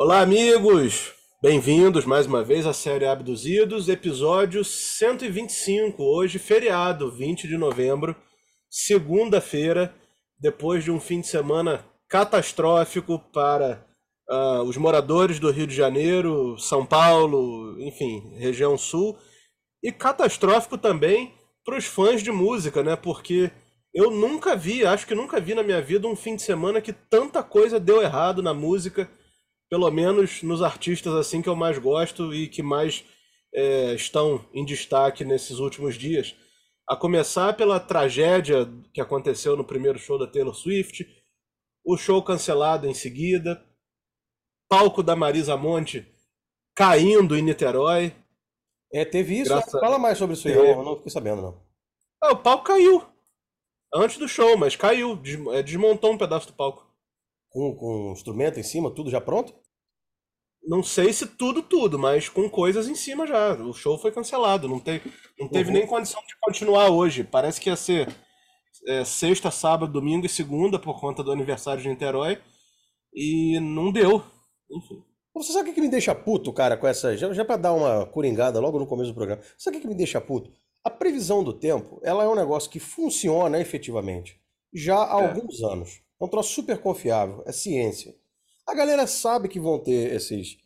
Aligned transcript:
Olá, 0.00 0.20
amigos! 0.20 1.12
Bem-vindos 1.42 2.04
mais 2.04 2.24
uma 2.24 2.44
vez 2.44 2.64
à 2.66 2.72
série 2.72 3.04
Abduzidos, 3.04 3.88
episódio 3.88 4.64
125. 4.64 6.00
Hoje, 6.00 6.38
feriado, 6.38 7.10
20 7.10 7.48
de 7.48 7.58
novembro, 7.58 8.14
segunda-feira, 8.70 9.92
depois 10.38 10.84
de 10.84 10.92
um 10.92 11.00
fim 11.00 11.20
de 11.20 11.26
semana 11.26 11.84
catastrófico 12.08 13.18
para 13.32 13.84
uh, 14.30 14.62
os 14.62 14.76
moradores 14.76 15.40
do 15.40 15.50
Rio 15.50 15.66
de 15.66 15.74
Janeiro, 15.74 16.56
São 16.58 16.86
Paulo, 16.86 17.76
enfim, 17.80 18.36
região 18.36 18.78
sul, 18.78 19.18
e 19.82 19.90
catastrófico 19.90 20.78
também 20.78 21.34
para 21.64 21.76
os 21.76 21.86
fãs 21.86 22.22
de 22.22 22.30
música, 22.30 22.84
né? 22.84 22.94
Porque 22.94 23.50
eu 23.92 24.12
nunca 24.12 24.54
vi, 24.54 24.86
acho 24.86 25.08
que 25.08 25.14
nunca 25.16 25.40
vi 25.40 25.56
na 25.56 25.64
minha 25.64 25.82
vida 25.82 26.06
um 26.06 26.14
fim 26.14 26.36
de 26.36 26.42
semana 26.42 26.80
que 26.80 26.92
tanta 26.92 27.42
coisa 27.42 27.80
deu 27.80 28.00
errado 28.00 28.40
na 28.40 28.54
música 28.54 29.10
pelo 29.68 29.90
menos 29.90 30.42
nos 30.42 30.62
artistas 30.62 31.14
assim 31.14 31.42
que 31.42 31.48
eu 31.48 31.56
mais 31.56 31.78
gosto 31.78 32.34
e 32.34 32.48
que 32.48 32.62
mais 32.62 33.04
é, 33.54 33.94
estão 33.94 34.44
em 34.52 34.64
destaque 34.64 35.24
nesses 35.24 35.58
últimos 35.58 35.96
dias. 35.96 36.34
A 36.88 36.96
começar 36.96 37.54
pela 37.54 37.78
tragédia 37.78 38.66
que 38.94 39.00
aconteceu 39.00 39.56
no 39.56 39.64
primeiro 39.64 39.98
show 39.98 40.18
da 40.18 40.26
Taylor 40.26 40.54
Swift, 40.54 41.06
o 41.84 41.96
show 41.96 42.22
cancelado 42.22 42.86
em 42.86 42.94
seguida, 42.94 43.62
palco 44.68 45.02
da 45.02 45.14
Marisa 45.14 45.56
Monte 45.56 46.06
caindo 46.74 47.36
em 47.36 47.42
Niterói. 47.42 48.14
É, 48.92 49.04
teve 49.04 49.40
isso? 49.40 49.50
Graças... 49.50 49.80
Fala 49.80 49.98
mais 49.98 50.16
sobre 50.16 50.34
isso 50.34 50.48
aí, 50.48 50.54
eu 50.54 50.82
não 50.82 50.96
fiquei 50.96 51.12
sabendo, 51.12 51.42
não. 51.42 51.60
Ah, 52.22 52.32
o 52.32 52.36
palco 52.36 52.64
caiu. 52.64 53.04
Antes 53.94 54.16
do 54.18 54.28
show, 54.28 54.56
mas 54.56 54.76
caiu. 54.76 55.20
É, 55.52 55.62
desmontou 55.62 56.12
um 56.12 56.18
pedaço 56.18 56.46
do 56.46 56.52
palco. 56.52 56.87
Com, 57.48 57.74
com 57.74 58.12
instrumento 58.12 58.60
em 58.60 58.62
cima, 58.62 58.90
tudo 58.90 59.10
já 59.10 59.20
pronto? 59.20 59.54
Não 60.62 60.82
sei 60.82 61.12
se 61.12 61.26
tudo, 61.26 61.62
tudo, 61.62 61.98
mas 61.98 62.28
com 62.28 62.48
coisas 62.48 62.88
em 62.88 62.94
cima 62.94 63.26
já. 63.26 63.54
O 63.54 63.72
show 63.72 63.98
foi 63.98 64.12
cancelado, 64.12 64.68
não, 64.68 64.78
te, 64.78 65.00
não 65.38 65.48
teve 65.48 65.70
uhum. 65.70 65.76
nem 65.76 65.86
condição 65.86 66.20
de 66.26 66.36
continuar 66.40 66.90
hoje. 66.90 67.24
Parece 67.24 67.60
que 67.60 67.70
ia 67.70 67.76
ser 67.76 68.14
é, 68.86 69.04
sexta, 69.04 69.50
sábado, 69.50 69.92
domingo 69.92 70.26
e 70.26 70.28
segunda 70.28 70.78
por 70.78 71.00
conta 71.00 71.22
do 71.22 71.32
aniversário 71.32 71.82
de 71.82 71.88
Niterói. 71.88 72.38
E 73.14 73.58
não 73.60 73.90
deu. 73.90 74.22
Enfim. 74.70 75.02
Você 75.34 75.52
sabe 75.52 75.70
o 75.70 75.74
que 75.74 75.80
me 75.80 75.88
deixa 75.88 76.14
puto, 76.14 76.52
cara, 76.52 76.76
com 76.76 76.86
essa. 76.86 77.16
Já, 77.16 77.32
já 77.32 77.44
pra 77.44 77.56
dar 77.56 77.72
uma 77.72 78.04
coringada 78.06 78.60
logo 78.60 78.78
no 78.78 78.86
começo 78.86 79.12
do 79.12 79.14
programa. 79.14 79.42
Sabe 79.56 79.78
o 79.78 79.80
que 79.80 79.88
me 79.88 79.94
deixa 79.94 80.20
puto? 80.20 80.52
A 80.84 80.90
previsão 80.90 81.42
do 81.42 81.52
tempo, 81.52 82.00
ela 82.02 82.24
é 82.24 82.28
um 82.28 82.34
negócio 82.34 82.70
que 82.70 82.80
funciona 82.80 83.60
efetivamente 83.60 84.38
já 84.72 84.96
há 84.96 85.22
é. 85.22 85.28
alguns 85.28 85.62
anos. 85.62 86.00
É 86.20 86.24
um 86.24 86.28
troço 86.28 86.52
super 86.52 86.78
confiável, 86.78 87.42
é 87.46 87.52
ciência. 87.52 88.14
A 88.66 88.74
galera 88.74 89.06
sabe 89.06 89.48
que 89.48 89.60
vão 89.60 89.78
ter 89.78 90.12
esses, 90.12 90.58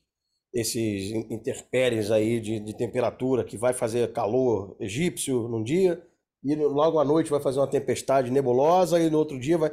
esses 0.53 1.13
interpéries 1.31 2.11
aí 2.11 2.41
de, 2.41 2.59
de 2.59 2.77
temperatura, 2.77 3.45
que 3.45 3.57
vai 3.57 3.73
fazer 3.73 4.13
calor 4.13 4.77
egípcio 4.81 5.49
num 5.49 5.63
dia, 5.63 6.03
e 6.43 6.55
logo 6.57 6.99
à 6.99 7.05
noite 7.05 7.31
vai 7.31 7.41
fazer 7.41 7.61
uma 7.61 7.71
tempestade 7.71 8.31
nebulosa, 8.31 8.99
e 8.99 9.11
no 9.11 9.19
outro 9.19 9.39
dia 9.39 9.59
vai. 9.59 9.73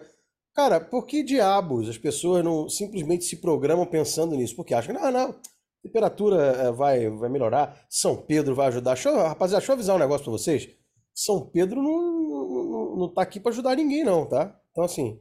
Cara, 0.53 0.80
por 0.80 1.05
que 1.05 1.23
diabos 1.23 1.88
as 1.88 1.97
pessoas 1.97 2.44
não 2.44 2.69
simplesmente 2.69 3.23
se 3.23 3.38
programam 3.38 3.85
pensando 3.85 4.35
nisso? 4.35 4.55
Porque 4.55 4.73
acham 4.73 4.94
que, 4.94 5.02
não, 5.02 5.11
não, 5.11 5.35
temperatura 5.81 6.35
eh, 6.38 6.72
vai, 6.72 7.09
vai 7.09 7.30
melhorar, 7.30 7.85
São 7.89 8.16
Pedro 8.16 8.53
vai 8.53 8.67
ajudar. 8.67 8.94
Deixa 8.94 9.09
eu, 9.09 9.17
rapaziada, 9.17 9.59
deixa 9.61 9.72
eu 9.72 9.75
avisar 9.75 9.95
um 9.95 10.00
negócio 10.00 10.23
pra 10.23 10.31
vocês. 10.31 10.69
São 11.13 11.50
Pedro 11.50 11.81
não, 11.81 12.66
não, 12.69 12.95
não 12.97 13.13
tá 13.13 13.22
aqui 13.22 13.39
para 13.39 13.52
ajudar 13.52 13.75
ninguém, 13.75 14.03
não, 14.03 14.27
tá? 14.27 14.55
Então, 14.72 14.83
assim, 14.83 15.19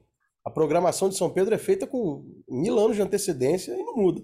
a 0.49 0.51
programação 0.51 1.11
de 1.11 1.17
São 1.17 1.29
Pedro 1.29 1.55
é 1.55 1.59
feita 1.59 1.87
com 1.87 2.25
mil 2.49 2.79
anos 2.79 2.97
de 2.97 3.03
antecedência 3.03 3.71
e 3.71 3.83
não 3.85 3.95
muda. 3.95 4.23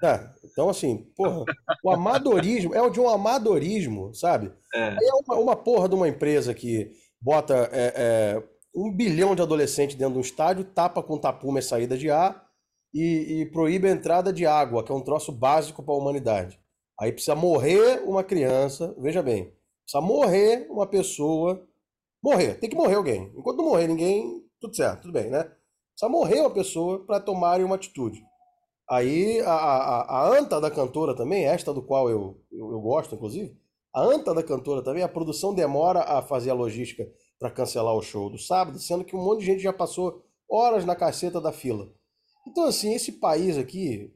Tá, 0.00 0.32
então, 0.44 0.68
assim, 0.68 1.10
porra, 1.16 1.44
o 1.82 1.90
amadorismo 1.90 2.72
é 2.72 2.90
de 2.90 3.00
um 3.00 3.08
amadorismo, 3.08 4.14
sabe? 4.14 4.52
É, 4.72 4.94
é 4.94 5.14
uma, 5.26 5.36
uma, 5.36 5.56
porra 5.56 5.88
de 5.88 5.96
uma 5.96 6.08
empresa 6.08 6.54
que 6.54 6.92
bota 7.20 7.68
é, 7.72 7.92
é, 7.96 8.42
um 8.72 8.94
bilhão 8.94 9.34
de 9.34 9.42
adolescentes 9.42 9.96
dentro 9.96 10.12
de 10.12 10.18
um 10.18 10.22
estádio, 10.22 10.64
tapa 10.64 11.02
com 11.02 11.18
tapume 11.18 11.58
a 11.58 11.62
saída 11.62 11.98
de 11.98 12.08
ar 12.08 12.46
e, 12.94 13.40
e 13.40 13.46
proíbe 13.46 13.88
a 13.88 13.92
entrada 13.92 14.32
de 14.32 14.46
água, 14.46 14.84
que 14.84 14.92
é 14.92 14.94
um 14.94 15.02
troço 15.02 15.32
básico 15.32 15.82
para 15.82 15.92
a 15.92 15.98
humanidade. 15.98 16.60
Aí 17.00 17.10
precisa 17.10 17.34
morrer 17.34 18.04
uma 18.04 18.22
criança, 18.22 18.94
veja 18.98 19.24
bem, 19.24 19.52
precisa 19.82 20.00
morrer 20.00 20.68
uma 20.70 20.86
pessoa. 20.86 21.66
Morrer, 22.22 22.60
tem 22.60 22.70
que 22.70 22.76
morrer 22.76 22.94
alguém. 22.94 23.32
Enquanto 23.36 23.58
não 23.58 23.70
morrer 23.70 23.88
ninguém, 23.88 24.45
tudo 24.60 24.74
certo, 24.74 25.02
tudo 25.02 25.12
bem, 25.12 25.30
né? 25.30 25.44
Precisa 25.44 26.08
morrer 26.10 26.40
uma 26.40 26.50
pessoa 26.50 27.04
para 27.04 27.20
tomarem 27.20 27.64
uma 27.64 27.76
atitude. 27.76 28.22
Aí 28.88 29.40
a, 29.40 29.52
a, 29.52 30.00
a, 30.02 30.38
anta 30.38 30.60
da 30.60 30.70
cantora 30.70 31.14
também, 31.14 31.44
esta 31.44 31.74
do 31.74 31.82
qual 31.82 32.08
eu, 32.08 32.40
eu, 32.52 32.70
eu, 32.70 32.80
gosto, 32.80 33.14
inclusive, 33.14 33.58
a 33.92 34.00
anta 34.00 34.32
da 34.32 34.42
cantora 34.42 34.82
também, 34.82 35.02
a 35.02 35.08
produção 35.08 35.54
demora 35.54 36.00
a 36.00 36.22
fazer 36.22 36.50
a 36.50 36.54
logística 36.54 37.10
para 37.38 37.50
cancelar 37.50 37.94
o 37.94 38.02
show 38.02 38.30
do 38.30 38.38
sábado, 38.38 38.78
sendo 38.78 39.04
que 39.04 39.16
um 39.16 39.24
monte 39.24 39.40
de 39.40 39.46
gente 39.46 39.62
já 39.62 39.72
passou 39.72 40.22
horas 40.48 40.84
na 40.84 40.94
caceta 40.94 41.40
da 41.40 41.50
fila. 41.52 41.92
Então, 42.46 42.64
assim, 42.64 42.94
esse 42.94 43.12
país 43.12 43.58
aqui, 43.58 44.14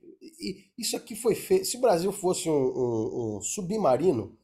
isso 0.79 0.97
aqui 0.97 1.17
foi 1.17 1.35
feito. 1.35 1.65
Se 1.65 1.77
o 1.77 1.81
Brasil 1.81 2.13
fosse 2.13 2.49
um, 2.49 2.53
um, 2.53 3.37
um 3.37 3.41
submarino, 3.41 4.39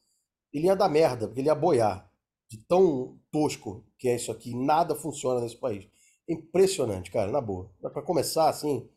ele 0.51 0.65
ia 0.67 0.75
dar 0.75 0.89
merda, 0.89 1.27
porque 1.27 1.39
ele 1.39 1.47
ia 1.47 1.55
boiar. 1.55 2.06
De 2.49 2.57
tão 2.67 3.19
tosco 3.31 3.85
que 3.99 4.07
é 4.07 4.15
isso 4.15 4.31
aqui. 4.31 4.55
Nada 4.55 4.95
funciona 4.95 5.41
nesse 5.41 5.57
país. 5.57 5.87
Impressionante, 6.29 7.11
cara, 7.11 7.31
na 7.31 7.41
boa. 7.41 7.71
Dá 7.81 7.89
pra 7.89 8.01
começar 8.01 8.49
assim, 8.49 8.89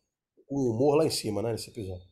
o 0.48 0.70
humor 0.70 0.96
lá 0.96 1.06
em 1.06 1.10
cima, 1.10 1.42
né, 1.42 1.52
nesse 1.52 1.70
episódio. 1.70 2.10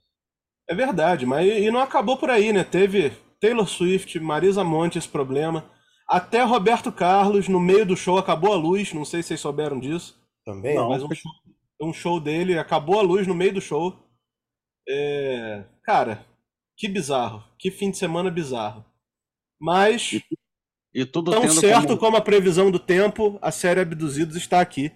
É 0.68 0.74
verdade, 0.74 1.24
mas 1.24 1.46
e 1.50 1.70
não 1.70 1.80
acabou 1.80 2.18
por 2.18 2.30
aí, 2.30 2.52
né? 2.52 2.62
Teve 2.62 3.10
Taylor 3.40 3.66
Swift, 3.66 4.18
Marisa 4.20 4.62
Monte 4.62 4.98
esse 4.98 5.08
problema. 5.08 5.70
Até 6.06 6.42
Roberto 6.42 6.92
Carlos, 6.92 7.48
no 7.48 7.60
meio 7.60 7.86
do 7.86 7.96
show, 7.96 8.18
acabou 8.18 8.52
a 8.52 8.56
luz. 8.56 8.92
Não 8.92 9.04
sei 9.04 9.22
se 9.22 9.28
vocês 9.28 9.40
souberam 9.40 9.78
disso. 9.80 10.18
Também? 10.44 10.74
Não. 10.74 10.90
Mas 10.90 11.02
um 11.02 11.14
show, 11.14 11.32
um 11.82 11.92
show 11.92 12.20
dele, 12.20 12.58
acabou 12.58 12.98
a 12.98 13.02
luz 13.02 13.26
no 13.26 13.34
meio 13.34 13.54
do 13.54 13.60
show. 13.60 13.94
É... 14.88 15.64
Cara, 15.82 16.24
que 16.76 16.88
bizarro. 16.88 17.42
Que 17.58 17.70
fim 17.70 17.90
de 17.90 17.98
semana 17.98 18.30
bizarro. 18.30 18.84
Mas 19.60 20.20
e 21.00 21.06
tudo 21.06 21.30
Tão 21.30 21.48
certo 21.48 21.88
como... 21.88 21.98
como... 21.98 22.16
a 22.16 22.20
previsão 22.20 22.72
do 22.72 22.78
tempo, 22.78 23.38
a 23.40 23.52
série 23.52 23.80
Abduzidos 23.80 24.34
está 24.36 24.60
aqui 24.60 24.90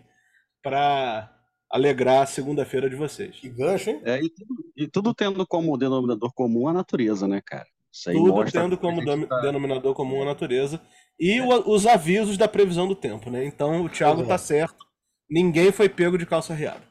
para 0.60 1.32
alegrar 1.70 2.22
a 2.22 2.26
segunda-feira 2.26 2.90
de 2.90 2.96
vocês. 2.96 3.36
Que 3.36 3.48
gancho, 3.48 3.90
hein? 3.90 4.02
É, 4.04 4.20
e, 4.20 4.28
tudo, 4.28 4.64
e, 4.76 4.88
tudo, 4.88 5.14
tendo 5.14 5.46
como 5.46 5.78
denominador 5.78 6.32
comum 6.34 6.66
a 6.66 6.72
natureza, 6.72 7.28
né, 7.28 7.40
cara? 7.40 7.66
tudo 8.04 8.50
tendo 8.50 8.76
como 8.76 9.04
tá... 9.04 9.40
denominador 9.42 9.94
comum 9.94 10.22
a 10.22 10.24
natureza. 10.24 10.80
E 11.20 11.38
é. 11.38 11.42
o, 11.42 11.70
os 11.70 11.86
avisos 11.86 12.36
da 12.36 12.48
previsão 12.48 12.88
do 12.88 12.96
tempo, 12.96 13.30
né? 13.30 13.44
Então 13.44 13.84
o 13.84 13.88
Thiago 13.88 14.26
tá 14.26 14.36
certo. 14.36 14.84
Ninguém 15.30 15.70
foi 15.70 15.88
pego 15.88 16.18
de 16.18 16.26
calça 16.26 16.52
riada. 16.52 16.82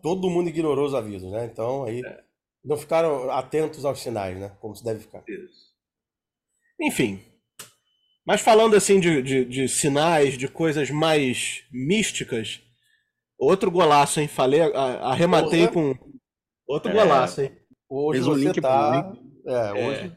Todo 0.00 0.30
mundo 0.30 0.48
ignorou 0.48 0.86
os 0.86 0.94
avisos, 0.94 1.30
né? 1.32 1.44
Então 1.46 1.84
aí 1.84 2.00
é. 2.04 2.20
não 2.64 2.76
ficaram 2.76 3.30
atentos 3.32 3.84
aos 3.84 4.00
sinais, 4.00 4.38
né? 4.38 4.52
Como 4.60 4.76
se 4.76 4.84
deve 4.84 5.00
ficar. 5.00 5.24
Isso. 5.26 5.70
Enfim, 6.80 7.20
mas 8.30 8.42
falando 8.42 8.76
assim 8.76 9.00
de, 9.00 9.20
de, 9.20 9.44
de, 9.44 9.68
sinais, 9.68 10.38
de 10.38 10.46
coisas 10.46 10.88
mais 10.88 11.64
místicas, 11.72 12.60
outro 13.36 13.72
golaço, 13.72 14.20
hein? 14.20 14.28
Falei, 14.28 14.60
arrematei 14.72 15.66
Porra. 15.66 15.96
com 15.96 16.14
outro 16.64 16.92
é, 16.92 16.94
golaço, 16.94 17.40
hein? 17.40 17.50
Hoje 17.88 18.20
você 18.20 18.44
link 18.44 18.60
tá... 18.60 19.12
É, 19.44 19.52
é, 19.52 19.88
hoje... 19.88 20.16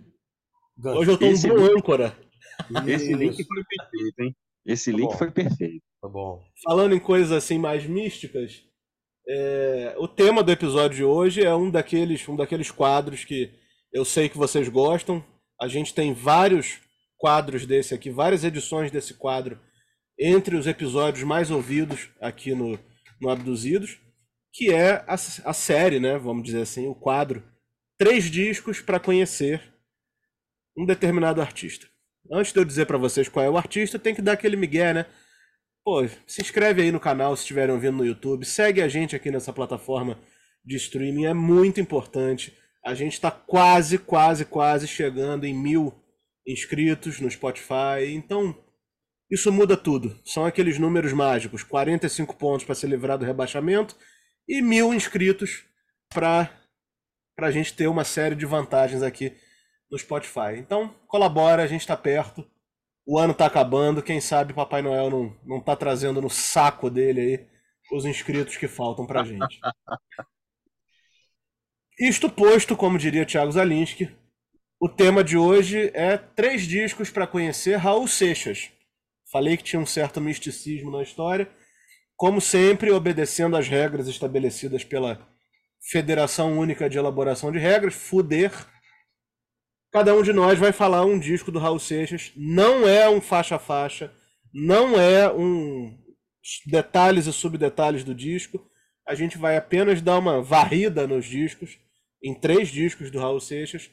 É. 0.85 0.89
Hoje 0.89 1.09
eu 1.09 1.17
tô 1.17 1.25
esse 1.25 1.51
um 1.51 1.55
bom 1.55 1.75
âncora. 1.75 2.15
Esse 2.85 3.15
link 3.15 3.43
foi 3.43 3.63
perfeito, 3.63 4.19
hein? 4.19 4.35
Esse 4.63 4.91
tá 4.91 4.97
link 4.97 5.09
bom. 5.09 5.17
foi 5.17 5.31
perfeito. 5.31 5.83
Tá 5.99 6.07
bom. 6.07 6.43
Falando 6.63 6.93
em 6.93 6.99
coisas 6.99 7.31
assim 7.31 7.57
mais 7.57 7.83
místicas, 7.83 8.63
é... 9.27 9.95
o 9.97 10.07
tema 10.07 10.43
do 10.43 10.51
episódio 10.51 10.97
de 10.97 11.03
hoje 11.03 11.43
é 11.43 11.55
um 11.55 11.71
daqueles, 11.71 12.29
um 12.29 12.35
daqueles 12.35 12.69
quadros 12.69 13.25
que 13.25 13.51
eu 13.91 14.05
sei 14.05 14.29
que 14.29 14.37
vocês 14.37 14.69
gostam. 14.69 15.25
A 15.59 15.67
gente 15.67 15.95
tem 15.95 16.13
vários 16.13 16.83
quadros 17.17 17.65
desse 17.65 17.93
aqui, 17.93 18.09
várias 18.09 18.43
edições 18.43 18.91
desse 18.91 19.13
quadro 19.13 19.59
entre 20.19 20.55
os 20.55 20.67
episódios 20.67 21.23
mais 21.23 21.49
ouvidos 21.49 22.09
aqui 22.19 22.53
no, 22.53 22.79
no 23.19 23.29
Abduzidos, 23.29 23.99
que 24.51 24.71
é 24.71 25.03
a, 25.07 25.13
a 25.13 25.53
série, 25.53 25.99
né? 25.99 26.17
Vamos 26.17 26.43
dizer 26.43 26.61
assim, 26.61 26.87
o 26.87 26.95
quadro 26.95 27.43
Três 27.97 28.25
Discos 28.25 28.81
para 28.81 28.99
Conhecer 28.99 29.61
um 30.77 30.85
Determinado 30.85 31.41
Artista. 31.41 31.87
Antes 32.31 32.53
de 32.53 32.59
eu 32.59 32.65
dizer 32.65 32.85
para 32.85 32.97
vocês 32.97 33.27
qual 33.29 33.45
é 33.45 33.49
o 33.49 33.57
artista, 33.57 33.99
tem 33.99 34.15
que 34.15 34.21
dar 34.21 34.33
aquele 34.33 34.55
migué, 34.55 34.93
né? 34.93 35.05
Pô, 35.83 36.07
se 36.25 36.41
inscreve 36.41 36.81
aí 36.81 36.91
no 36.91 36.99
canal 36.99 37.35
se 37.35 37.41
estiverem 37.41 37.73
ouvindo 37.73 37.97
no 37.97 38.05
YouTube, 38.05 38.45
segue 38.45 38.81
a 38.81 38.87
gente 38.87 39.15
aqui 39.15 39.29
nessa 39.29 39.51
plataforma 39.51 40.17
de 40.65 40.77
streaming, 40.77 41.25
é 41.25 41.33
muito 41.33 41.81
importante. 41.81 42.57
A 42.85 42.93
gente 42.93 43.13
está 43.13 43.29
quase, 43.29 43.97
quase, 43.97 44.45
quase 44.45 44.87
chegando 44.87 45.45
em 45.45 45.53
mil 45.53 45.93
inscritos 46.45 47.19
no 47.19 47.29
Spotify. 47.29 48.13
Então, 48.13 48.55
isso 49.29 49.51
muda 49.51 49.75
tudo. 49.75 50.19
São 50.23 50.45
aqueles 50.45 50.77
números 50.79 51.13
mágicos: 51.13 51.63
45 51.63 52.35
pontos 52.35 52.65
para 52.65 52.75
ser 52.75 52.87
livrado 52.87 53.23
do 53.23 53.27
rebaixamento 53.27 53.95
e 54.47 54.61
mil 54.61 54.93
inscritos 54.93 55.65
para 56.09 56.59
para 57.35 57.47
a 57.47 57.51
gente 57.51 57.73
ter 57.73 57.87
uma 57.87 58.03
série 58.03 58.35
de 58.35 58.45
vantagens 58.45 59.01
aqui 59.01 59.35
no 59.89 59.97
Spotify. 59.97 60.55
Então, 60.57 60.93
colabora, 61.07 61.63
a 61.63 61.67
gente 61.67 61.81
está 61.81 61.97
perto. 61.97 62.47
O 63.05 63.17
ano 63.17 63.31
está 63.33 63.47
acabando, 63.47 64.03
quem 64.03 64.21
sabe 64.21 64.53
Papai 64.53 64.83
Noel 64.83 65.09
não, 65.09 65.35
não 65.43 65.59
tá 65.59 65.75
trazendo 65.75 66.21
no 66.21 66.29
saco 66.29 66.89
dele 66.91 67.21
aí 67.21 67.47
os 67.91 68.05
inscritos 68.05 68.55
que 68.55 68.67
faltam 68.67 69.05
pra 69.05 69.23
gente. 69.23 69.59
Isto 71.99 72.29
posto, 72.29 72.75
como 72.75 72.97
diria 72.97 73.25
Thiago 73.25 73.51
Zalinski, 73.51 74.09
o 74.83 74.89
tema 74.89 75.23
de 75.23 75.37
hoje 75.37 75.91
é 75.93 76.17
três 76.17 76.63
discos 76.63 77.09
para 77.09 77.25
conhecer 77.25 77.77
Raul 77.77 78.05
Seixas. 78.05 78.69
Falei 79.31 79.55
que 79.55 79.63
tinha 79.63 79.79
um 79.79 79.85
certo 79.85 80.19
misticismo 80.19 80.91
na 80.91 81.01
história, 81.01 81.49
como 82.17 82.41
sempre, 82.41 82.91
obedecendo 82.91 83.55
às 83.55 83.65
regras 83.65 84.09
estabelecidas 84.09 84.83
pela 84.83 85.25
Federação 85.89 86.59
Única 86.59 86.89
de 86.89 86.97
Elaboração 86.97 87.49
de 87.49 87.59
Regras, 87.59 87.93
FUDER. 87.93 88.51
Cada 89.89 90.13
um 90.13 90.21
de 90.21 90.33
nós 90.33 90.59
vai 90.59 90.73
falar 90.73 91.05
um 91.05 91.17
disco 91.17 91.49
do 91.49 91.59
Raul 91.59 91.79
Seixas. 91.79 92.33
Não 92.35 92.85
é 92.85 93.09
um 93.09 93.21
faixa-faixa, 93.21 94.13
não 94.53 94.99
é 94.99 95.31
um 95.31 95.97
detalhes 96.65 97.25
e 97.25 97.31
subdetalhes 97.31 98.03
do 98.03 98.13
disco. 98.13 98.59
A 99.07 99.15
gente 99.15 99.37
vai 99.37 99.55
apenas 99.55 100.01
dar 100.01 100.19
uma 100.19 100.41
varrida 100.41 101.07
nos 101.07 101.25
discos, 101.25 101.79
em 102.21 102.37
três 102.37 102.67
discos 102.67 103.09
do 103.09 103.19
Raul 103.19 103.39
Seixas, 103.39 103.89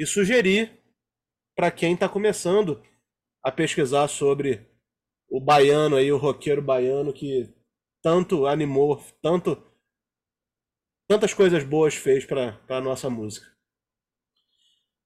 e 0.00 0.06
sugerir 0.06 0.82
para 1.54 1.70
quem 1.70 1.92
está 1.92 2.08
começando 2.08 2.82
a 3.42 3.52
pesquisar 3.52 4.08
sobre 4.08 4.66
o 5.28 5.38
baiano 5.38 5.96
aí, 5.96 6.10
o 6.10 6.16
roqueiro 6.16 6.62
baiano 6.62 7.12
que 7.12 7.54
tanto 8.02 8.46
animou, 8.46 8.96
tanto 9.20 9.62
tantas 11.06 11.34
coisas 11.34 11.62
boas 11.64 11.94
fez 11.94 12.24
para 12.24 12.58
a 12.70 12.80
nossa 12.80 13.10
música. 13.10 13.46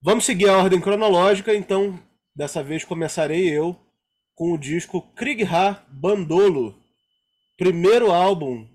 Vamos 0.00 0.24
seguir 0.24 0.48
a 0.48 0.58
ordem 0.58 0.80
cronológica, 0.80 1.52
então 1.52 2.00
dessa 2.32 2.62
vez 2.62 2.84
começarei 2.84 3.50
eu 3.50 3.76
com 4.32 4.52
o 4.52 4.58
disco 4.58 5.02
Kriegha 5.14 5.84
Bandolo, 5.88 6.80
primeiro 7.56 8.12
álbum 8.12 8.68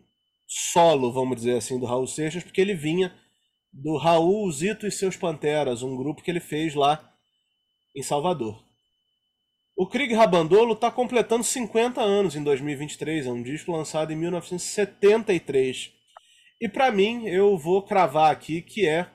solo, 0.46 1.14
vamos 1.14 1.38
dizer 1.38 1.56
assim, 1.56 1.80
do 1.80 1.86
Raul 1.86 2.08
Seixas, 2.08 2.44
porque 2.44 2.60
ele 2.60 2.74
vinha 2.74 3.18
do 3.72 3.98
Raul 3.98 4.52
Zito 4.52 4.88
e 4.88 4.92
seus 4.92 5.16
Panteras, 5.16 5.84
um 5.84 5.96
grupo 5.96 6.22
que 6.22 6.32
ele 6.32 6.40
fez 6.40 6.74
lá 6.76 7.14
em 7.96 8.04
Salvador. 8.04 8.64
O 9.78 9.88
Krieg 9.88 10.14
Rabandolo 10.14 10.74
está 10.74 10.92
completando 10.92 11.44
50 11.44 12.02
anos 12.02 12.36
em 12.36 12.44
2023, 12.44 13.28
é 13.28 13.32
um 13.32 13.42
disco 13.42 13.72
lançado 13.72 14.12
em 14.12 14.16
1973. 14.16 15.94
E 16.62 16.68
para 16.68 16.92
mim, 16.92 17.28
eu 17.28 17.58
vou 17.58 17.82
cravar 17.82 18.32
aqui 18.32 18.62
que 18.62 18.86
é 18.86 19.10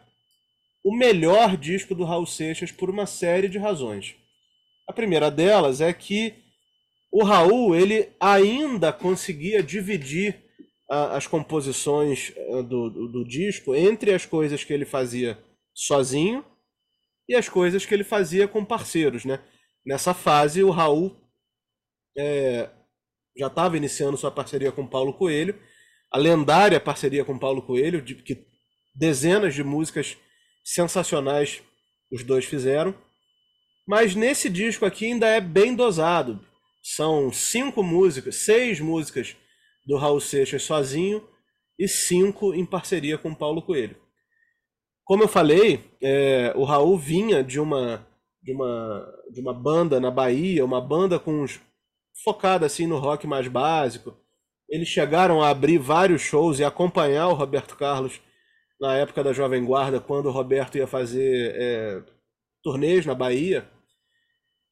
o 0.82 0.96
melhor 0.96 1.56
disco 1.56 1.94
do 1.94 2.04
Raul 2.04 2.26
Seixas 2.26 2.72
por 2.72 2.88
uma 2.88 3.04
série 3.04 3.48
de 3.48 3.58
razões. 3.58 4.16
A 4.88 4.92
primeira 4.92 5.30
delas 5.30 5.80
é 5.80 5.92
que 5.92 6.34
o 7.12 7.22
Raul 7.22 7.76
ele 7.76 8.10
ainda 8.18 8.92
conseguia 8.92 9.62
dividir 9.62 10.43
uh, 10.94 11.16
as 11.16 11.26
composições 11.26 12.32
uh, 12.36 12.62
do, 12.62 12.88
do, 12.88 13.08
do, 13.08 13.24
disco 13.24 13.74
entre 13.74 14.14
as 14.14 14.24
coisas 14.24 14.62
que 14.62 14.72
ele 14.72 14.84
fazia 14.84 15.38
sozinho 15.74 16.44
e 17.28 17.34
as 17.34 17.48
coisas 17.48 17.84
que 17.84 17.92
ele 17.92 18.04
fazia 18.04 18.46
com 18.46 18.64
parceiros, 18.64 19.24
né? 19.24 19.40
Nessa 19.84 20.14
fase, 20.14 20.62
o 20.62 20.70
Raul 20.70 21.14
é, 22.16 22.70
já 23.36 23.48
estava 23.48 23.76
iniciando 23.76 24.16
sua 24.16 24.30
parceria 24.30 24.70
com 24.70 24.86
Paulo 24.86 25.12
Coelho, 25.12 25.58
a 26.10 26.18
lendária 26.18 26.80
parceria 26.80 27.24
com 27.24 27.38
Paulo 27.38 27.60
Coelho, 27.60 28.00
de 28.00 28.14
que 28.14 28.46
dezenas 28.94 29.54
de 29.54 29.64
músicas 29.64 30.16
sensacionais 30.62 31.60
os 32.10 32.22
dois 32.22 32.44
fizeram. 32.44 32.94
Mas 33.86 34.14
nesse 34.14 34.48
disco 34.48 34.86
aqui 34.86 35.06
ainda 35.06 35.26
é 35.26 35.40
bem 35.40 35.74
dosado. 35.74 36.40
São 36.82 37.32
cinco 37.32 37.82
músicas, 37.82 38.36
seis 38.36 38.80
músicas 38.80 39.36
do 39.86 39.96
Raul 39.96 40.20
Seixas 40.20 40.62
sozinho 40.62 41.26
e 41.78 41.88
cinco 41.88 42.54
em 42.54 42.64
parceria 42.64 43.18
com 43.18 43.34
Paulo 43.34 43.62
Coelho. 43.62 43.96
Como 45.04 45.22
eu 45.22 45.28
falei, 45.28 45.84
é, 46.02 46.52
o 46.56 46.64
Raul 46.64 46.96
vinha 46.98 47.44
de 47.44 47.60
uma, 47.60 48.06
de 48.42 48.52
uma 48.52 49.14
de 49.34 49.40
uma 49.40 49.52
banda 49.52 49.98
na 49.98 50.10
Bahia, 50.10 50.64
uma 50.64 50.80
banda 50.80 51.18
com 51.18 51.42
uns, 51.42 51.60
focada 52.22 52.66
assim 52.66 52.86
no 52.86 52.98
rock 52.98 53.26
mais 53.26 53.48
básico. 53.48 54.16
Eles 54.68 54.88
chegaram 54.88 55.42
a 55.42 55.50
abrir 55.50 55.78
vários 55.78 56.22
shows 56.22 56.58
e 56.58 56.64
acompanhar 56.64 57.28
o 57.28 57.34
Roberto 57.34 57.76
Carlos 57.76 58.20
na 58.80 58.96
época 58.96 59.22
da 59.24 59.32
Jovem 59.32 59.64
Guarda, 59.64 60.00
quando 60.00 60.26
o 60.26 60.32
Roberto 60.32 60.78
ia 60.78 60.86
fazer 60.86 61.54
é, 61.56 62.02
turnês 62.62 63.04
na 63.04 63.14
Bahia. 63.14 63.68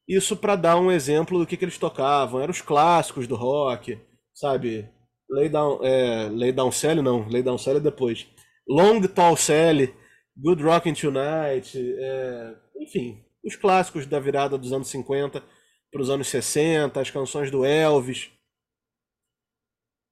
Isso 0.07 0.35
para 0.35 0.55
dar 0.55 0.77
um 0.77 0.91
exemplo 0.91 1.37
do 1.37 1.45
que, 1.45 1.55
que 1.55 1.65
eles 1.65 1.77
tocavam. 1.77 2.41
Eram 2.41 2.51
os 2.51 2.61
clássicos 2.61 3.27
do 3.27 3.35
rock, 3.35 3.99
sabe? 4.33 4.89
Lay 5.33 5.49
Down, 5.49 5.79
é, 5.83 6.29
Lay 6.29 6.51
Down 6.51 6.71
Sally, 6.71 7.01
não. 7.01 7.27
Lay 7.27 7.41
Down 7.41 7.57
Sally 7.57 7.77
é 7.77 7.81
depois. 7.81 8.27
Long 8.67 9.01
Tall 9.01 9.35
Sally, 9.35 9.93
Good 10.37 10.63
Rockin' 10.63 10.93
Tonight, 10.93 11.77
é, 11.77 12.55
enfim, 12.79 13.23
os 13.43 13.55
clássicos 13.55 14.05
da 14.05 14.19
virada 14.19 14.57
dos 14.57 14.71
anos 14.71 14.87
50 14.89 15.43
para 15.91 16.01
os 16.01 16.09
anos 16.09 16.27
60, 16.27 16.99
as 16.99 17.09
canções 17.09 17.49
do 17.49 17.65
Elvis. 17.65 18.31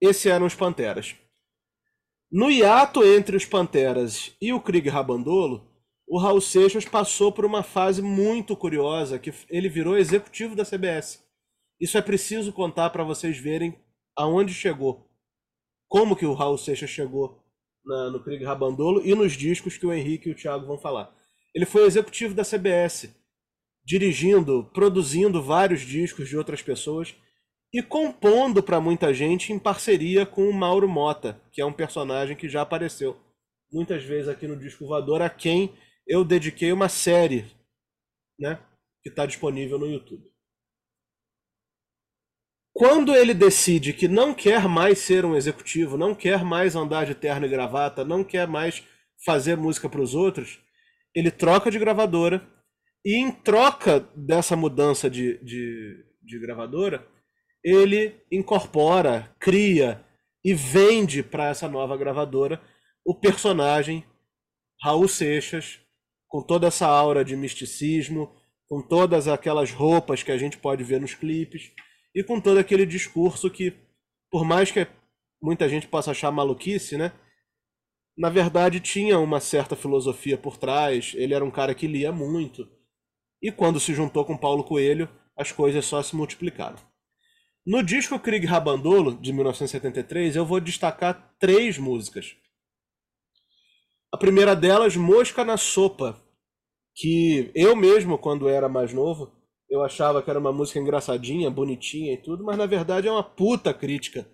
Esses 0.01 0.25
eram 0.25 0.47
os 0.47 0.56
Panteras. 0.56 1.15
No 2.31 2.50
hiato 2.50 3.03
entre 3.03 3.35
os 3.35 3.45
Panteras 3.45 4.35
e 4.41 4.51
o 4.53 4.62
Krieg 4.62 4.89
Rabandolo, 4.89 5.69
o 6.07 6.18
Raul 6.19 6.41
Seixas 6.41 6.85
passou 6.85 7.31
por 7.31 7.45
uma 7.45 7.62
fase 7.62 8.01
muito 8.01 8.56
curiosa, 8.56 9.19
que 9.19 9.33
ele 9.50 9.69
virou 9.69 9.97
executivo 9.97 10.56
da 10.56 10.65
CBS. 10.65 11.23
Isso 11.79 11.97
é 11.97 12.01
preciso 12.01 12.51
contar 12.51 12.89
para 12.89 13.03
vocês 13.03 13.38
verem 13.38 13.77
aonde 14.15 14.53
chegou. 14.53 15.10
Como 15.91 16.15
que 16.15 16.25
o 16.25 16.33
Raul 16.33 16.57
Seixas 16.57 16.89
chegou 16.89 17.38
na, 17.85 18.09
no 18.09 18.23
Krieg 18.23 18.45
Rabandolo 18.45 19.05
e 19.05 19.13
nos 19.13 19.33
discos 19.33 19.77
que 19.77 19.85
o 19.85 19.91
Henrique 19.91 20.29
e 20.29 20.31
o 20.31 20.35
Thiago 20.35 20.65
vão 20.65 20.77
falar. 20.77 21.13
Ele 21.53 21.65
foi 21.65 21.83
executivo 21.83 22.33
da 22.33 22.45
CBS, 22.45 23.13
dirigindo, 23.83 24.71
produzindo 24.73 25.43
vários 25.43 25.81
discos 25.81 26.29
de 26.29 26.38
outras 26.38 26.61
pessoas 26.61 27.13
e 27.73 27.83
compondo 27.83 28.63
para 28.63 28.79
muita 28.79 29.13
gente 29.13 29.51
em 29.51 29.59
parceria 29.59 30.25
com 30.25 30.47
o 30.47 30.53
Mauro 30.53 30.88
Mota, 30.88 31.41
que 31.51 31.59
é 31.59 31.65
um 31.65 31.73
personagem 31.73 32.37
que 32.37 32.47
já 32.47 32.61
apareceu 32.61 33.19
muitas 33.69 34.01
vezes 34.01 34.29
aqui 34.29 34.47
no 34.47 34.55
Disco 34.55 34.87
Voador, 34.87 35.21
a 35.21 35.29
quem 35.29 35.77
eu 36.07 36.23
dediquei 36.23 36.71
uma 36.71 36.87
série, 36.87 37.51
né, 38.39 38.61
que 39.04 39.09
está 39.09 39.25
disponível 39.25 39.77
no 39.77 39.87
YouTube. 39.92 40.31
Quando 42.81 43.16
ele 43.16 43.35
decide 43.35 43.94
que 43.94 44.07
não 44.07 44.33
quer 44.33 44.68
mais 44.68 44.97
ser 44.97 45.23
um 45.23 45.35
executivo, 45.35 46.00
não 46.00 46.16
quer 46.16 46.44
mais 46.44 46.76
andar 46.76 47.06
de 47.06 47.14
terno 47.14 47.45
e 47.45 47.50
gravata, 47.50 48.04
não 48.04 48.23
quer 48.23 48.47
mais 48.47 48.81
fazer 49.23 49.56
música 49.56 49.88
para 49.88 50.02
os 50.02 50.16
outros, 50.16 50.59
ele 51.14 51.30
troca 51.30 51.69
de 51.69 51.78
gravadora 51.78 52.42
e 53.06 53.18
em 53.18 53.31
troca 53.31 54.00
dessa 54.16 54.56
mudança 54.56 55.11
de, 55.11 55.38
de, 55.44 56.04
de 56.23 56.40
gravadora, 56.40 57.07
ele 57.64 58.16
incorpora, 58.31 59.31
cria 59.40 60.04
e 60.44 60.52
vende 60.52 61.21
para 61.21 61.50
essa 61.50 61.69
nova 61.69 61.95
gravadora 61.95 62.59
o 63.06 63.14
personagem 63.14 64.04
Raul 64.81 65.07
Seixas, 65.07 65.80
com 66.28 66.42
toda 66.42 66.66
essa 66.66 66.88
aura 66.88 67.23
de 67.23 67.35
misticismo, 67.35 68.35
com 68.68 68.81
todas 68.81 69.28
aquelas 69.28 69.69
roupas 69.69 70.23
que 70.23 70.31
a 70.31 70.38
gente 70.40 70.57
pode 70.57 70.83
ver 70.83 71.00
nos 71.00 71.14
clipes 71.14 71.71
e 72.13 72.23
com 72.23 72.39
todo 72.39 72.57
aquele 72.57 72.85
discurso 72.85 73.49
que, 73.49 73.73
por 74.30 74.44
mais 74.44 74.71
que 74.71 74.87
muita 75.41 75.68
gente 75.68 75.87
possa 75.87 76.11
achar 76.11 76.31
maluquice, 76.31 76.97
né? 76.97 77.11
Na 78.18 78.30
verdade, 78.30 78.80
tinha 78.80 79.18
uma 79.19 79.39
certa 79.39 79.75
filosofia 79.75 80.37
por 80.37 80.57
trás. 80.57 81.13
Ele 81.15 81.33
era 81.33 81.44
um 81.44 81.51
cara 81.51 81.73
que 81.73 81.87
lia 81.87 82.11
muito. 82.11 82.69
E 83.41 83.51
quando 83.51 83.80
se 83.80 83.94
juntou 83.94 84.23
com 84.25 84.37
Paulo 84.37 84.63
Coelho, 84.63 85.09
as 85.35 85.51
coisas 85.51 85.85
só 85.85 86.03
se 86.03 86.15
multiplicaram. 86.15 86.77
No 87.65 87.81
disco 87.81 88.19
Krieg 88.19 88.45
Rabandolo, 88.45 89.15
de 89.15 89.31
1973, 89.31 90.35
eu 90.35 90.45
vou 90.45 90.59
destacar 90.59 91.35
três 91.39 91.77
músicas. 91.77 92.35
A 94.11 94.18
primeira 94.18 94.56
delas, 94.56 94.95
Mosca 94.95 95.45
na 95.45 95.57
Sopa, 95.57 96.21
que 96.94 97.51
eu 97.56 97.75
mesmo, 97.75 98.18
quando 98.18 98.49
era 98.49 98.68
mais 98.68 98.94
novo, 98.94 99.31
eu 99.71 99.83
achava 99.83 100.21
que 100.21 100.30
era 100.30 100.40
uma 100.40 100.51
música 100.51 100.80
engraçadinha, 100.80 101.49
bonitinha 101.49 102.13
e 102.13 102.18
tudo, 102.18 102.44
mas 102.44 102.57
na 102.57 102.66
verdade 102.68 103.07
é 103.07 103.11
uma 103.11 103.23
puta 103.23 103.73
crítica 103.73 104.28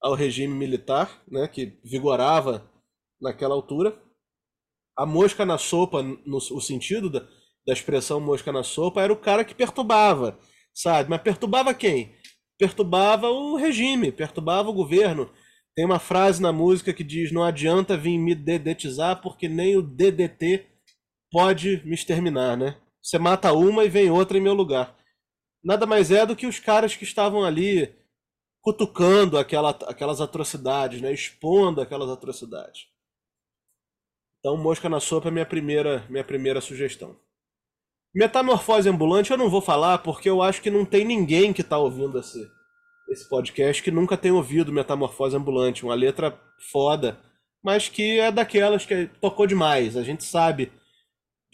ao 0.00 0.14
regime 0.14 0.54
militar, 0.54 1.22
né, 1.28 1.48
que 1.48 1.78
vigorava 1.84 2.70
naquela 3.20 3.54
altura. 3.54 3.98
A 4.96 5.04
mosca 5.04 5.44
na 5.44 5.58
sopa, 5.58 6.02
no 6.02 6.36
o 6.38 6.60
sentido 6.60 7.10
da, 7.10 7.20
da 7.66 7.72
expressão 7.72 8.20
mosca 8.20 8.52
na 8.52 8.62
sopa, 8.62 9.02
era 9.02 9.12
o 9.12 9.16
cara 9.16 9.44
que 9.44 9.54
perturbava, 9.54 10.38
sabe? 10.74 11.10
Mas 11.10 11.22
perturbava 11.22 11.74
quem? 11.74 12.14
Perturbava 12.58 13.28
o 13.30 13.56
regime, 13.56 14.12
perturbava 14.12 14.70
o 14.70 14.74
governo, 14.74 15.30
Tem 15.76 15.84
uma 15.84 16.00
frase 16.00 16.42
na 16.42 16.52
música 16.52 16.94
que 16.94 17.04
diz: 17.04 17.32
Não 17.32 17.44
adianta 17.44 17.96
vir 17.96 18.18
me 18.18 18.34
dedetizar, 18.34 19.22
porque 19.22 19.48
nem 19.48 19.76
o 19.76 19.82
DDT 19.82 20.66
pode 21.32 21.82
me 21.84 21.94
exterminar, 21.94 22.56
né? 22.56 22.76
Você 23.04 23.18
mata 23.18 23.52
uma 23.52 23.84
e 23.84 23.88
vem 23.90 24.10
outra 24.10 24.38
em 24.38 24.40
meu 24.40 24.54
lugar. 24.54 24.96
Nada 25.62 25.84
mais 25.84 26.10
é 26.10 26.24
do 26.24 26.34
que 26.34 26.46
os 26.46 26.58
caras 26.58 26.96
que 26.96 27.04
estavam 27.04 27.44
ali 27.44 27.94
cutucando 28.62 29.36
aquela, 29.36 29.70
aquelas 29.86 30.22
atrocidades, 30.22 31.02
né? 31.02 31.12
expondo 31.12 31.82
aquelas 31.82 32.08
atrocidades. 32.08 32.86
Então, 34.38 34.56
mosca 34.56 34.88
na 34.88 35.00
sopa 35.00 35.28
é 35.28 35.30
minha 35.30 35.44
primeira, 35.44 36.06
minha 36.08 36.24
primeira 36.24 36.62
sugestão. 36.62 37.14
Metamorfose 38.14 38.88
ambulante 38.88 39.30
eu 39.30 39.36
não 39.36 39.50
vou 39.50 39.60
falar 39.60 39.98
porque 39.98 40.30
eu 40.30 40.40
acho 40.40 40.62
que 40.62 40.70
não 40.70 40.86
tem 40.86 41.04
ninguém 41.04 41.52
que 41.52 41.60
está 41.60 41.76
ouvindo 41.76 42.18
esse, 42.18 42.50
esse 43.10 43.28
podcast 43.28 43.82
que 43.82 43.90
nunca 43.90 44.16
tenha 44.16 44.34
ouvido 44.34 44.72
Metamorfose 44.72 45.36
ambulante, 45.36 45.84
uma 45.84 45.94
letra 45.94 46.40
foda, 46.72 47.20
mas 47.62 47.86
que 47.90 48.18
é 48.18 48.32
daquelas 48.32 48.86
que 48.86 49.10
tocou 49.20 49.46
demais. 49.46 49.94
A 49.94 50.02
gente 50.02 50.24
sabe 50.24 50.72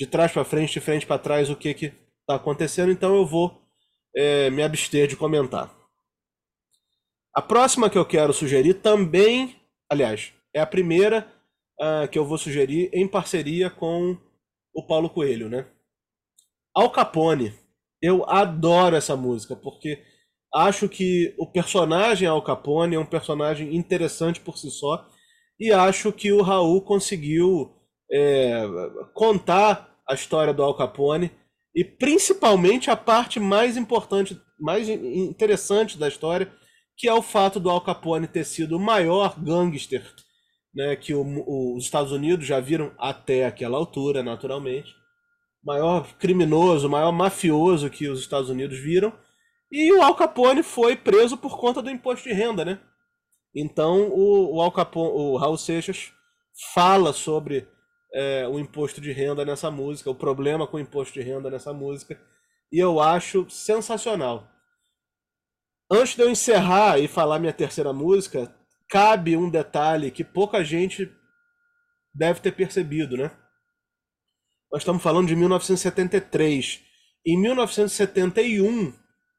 de 0.01 0.07
trás 0.07 0.33
para 0.33 0.47
frente, 0.47 0.73
de 0.73 0.81
frente 0.81 1.05
para 1.05 1.19
trás 1.19 1.51
o 1.51 1.57
que 1.57 1.75
que 1.75 1.93
está 2.23 2.37
acontecendo, 2.37 2.91
então 2.91 3.15
eu 3.15 3.27
vou 3.27 3.61
é, 4.17 4.49
me 4.49 4.63
abster 4.63 5.07
de 5.07 5.15
comentar. 5.15 5.71
A 7.37 7.43
próxima 7.43 7.91
que 7.91 7.99
eu 7.99 8.07
quero 8.07 8.33
sugerir 8.33 8.75
também, 8.75 9.61
aliás, 9.91 10.33
é 10.55 10.61
a 10.61 10.67
primeira 10.67 11.31
uh, 11.79 12.09
que 12.09 12.19
eu 12.19 12.25
vou 12.25 12.39
sugerir 12.39 12.89
em 12.95 13.07
parceria 13.07 13.69
com 13.69 14.17
o 14.75 14.87
Paulo 14.87 15.11
Coelho, 15.11 15.51
né? 15.51 15.67
Al 16.75 16.91
Capone. 16.91 17.53
Eu 18.01 18.25
adoro 18.27 18.97
essa 18.97 19.15
música 19.15 19.55
porque 19.55 20.03
acho 20.55 20.89
que 20.89 21.35
o 21.39 21.47
personagem 21.47 22.27
Al 22.27 22.43
Capone 22.43 22.97
é 22.97 22.99
um 22.99 23.05
personagem 23.05 23.77
interessante 23.77 24.41
por 24.41 24.57
si 24.57 24.71
só 24.71 25.07
e 25.59 25.71
acho 25.71 26.11
que 26.11 26.33
o 26.33 26.41
Raul 26.41 26.81
conseguiu 26.81 27.77
é, 28.11 28.63
contar 29.13 29.90
a 30.11 30.15
história 30.15 30.53
do 30.53 30.63
Al 30.63 30.77
Capone 30.77 31.31
e 31.75 31.85
principalmente 31.85 32.91
a 32.91 32.97
parte 32.97 33.39
mais 33.39 33.77
importante, 33.77 34.41
mais 34.59 34.89
interessante 34.89 35.97
da 35.97 36.09
história, 36.09 36.53
que 36.97 37.09
é 37.09 37.15
o 37.15 37.23
fato 37.23 37.61
do 37.61 37.71
Al 37.71 37.81
Capone 37.81 38.27
ter 38.27 38.45
sido 38.45 38.77
o 38.77 38.81
maior 38.81 39.39
gangster 39.39 40.03
né, 40.75 40.97
que 40.97 41.13
o, 41.15 41.23
o, 41.23 41.77
os 41.77 41.85
Estados 41.85 42.13
Unidos 42.13 42.47
já 42.47 42.61
viram 42.61 42.93
até 42.99 43.47
aquela 43.47 43.77
altura, 43.77 44.23
naturalmente. 44.23 44.95
Maior 45.63 46.07
criminoso, 46.17 46.89
maior 46.89 47.13
mafioso 47.13 47.91
que 47.91 48.09
os 48.09 48.21
Estados 48.21 48.49
Unidos 48.49 48.79
viram. 48.79 49.13
E 49.71 49.93
o 49.93 50.03
Al 50.03 50.15
Capone 50.15 50.63
foi 50.63 50.97
preso 50.97 51.37
por 51.37 51.59
conta 51.59 51.83
do 51.83 51.91
imposto 51.91 52.29
de 52.29 52.35
renda, 52.35 52.65
né? 52.65 52.81
Então 53.55 54.09
o, 54.09 54.57
o 54.57 54.63
Al 54.63 54.73
Capone, 54.73 55.13
o 55.13 55.37
Raul 55.37 55.59
Seixas 55.59 56.13
fala 56.75 57.13
sobre 57.13 57.69
é, 58.13 58.47
o 58.49 58.59
imposto 58.59 59.01
de 59.01 59.13
renda 59.13 59.45
nessa 59.45 59.71
música, 59.71 60.11
o 60.11 60.15
problema 60.15 60.67
com 60.67 60.77
o 60.77 60.81
imposto 60.81 61.15
de 61.15 61.23
renda 61.23 61.51
nessa 61.51 61.73
música, 61.73 62.21
e 62.73 62.79
eu 62.79 63.01
acho 63.01 63.49
sensacional. 63.51 64.49
Antes 65.91 66.15
de 66.15 66.23
eu 66.23 66.31
encerrar 66.31 66.99
e 66.99 67.09
falar 67.09 67.39
minha 67.39 67.53
terceira 67.53 67.93
música, 67.93 68.55
cabe 68.89 69.37
um 69.37 69.51
detalhe 69.51 70.11
que 70.11 70.23
pouca 70.23 70.65
gente 70.65 71.11
deve 72.15 72.41
ter 72.41 72.53
percebido, 72.53 73.17
né? 73.17 73.31
Nós 74.73 74.83
estamos 74.83 75.03
falando 75.03 75.27
de 75.27 75.35
1973. 75.35 76.81
Em 77.27 77.37
1971, 77.37 78.95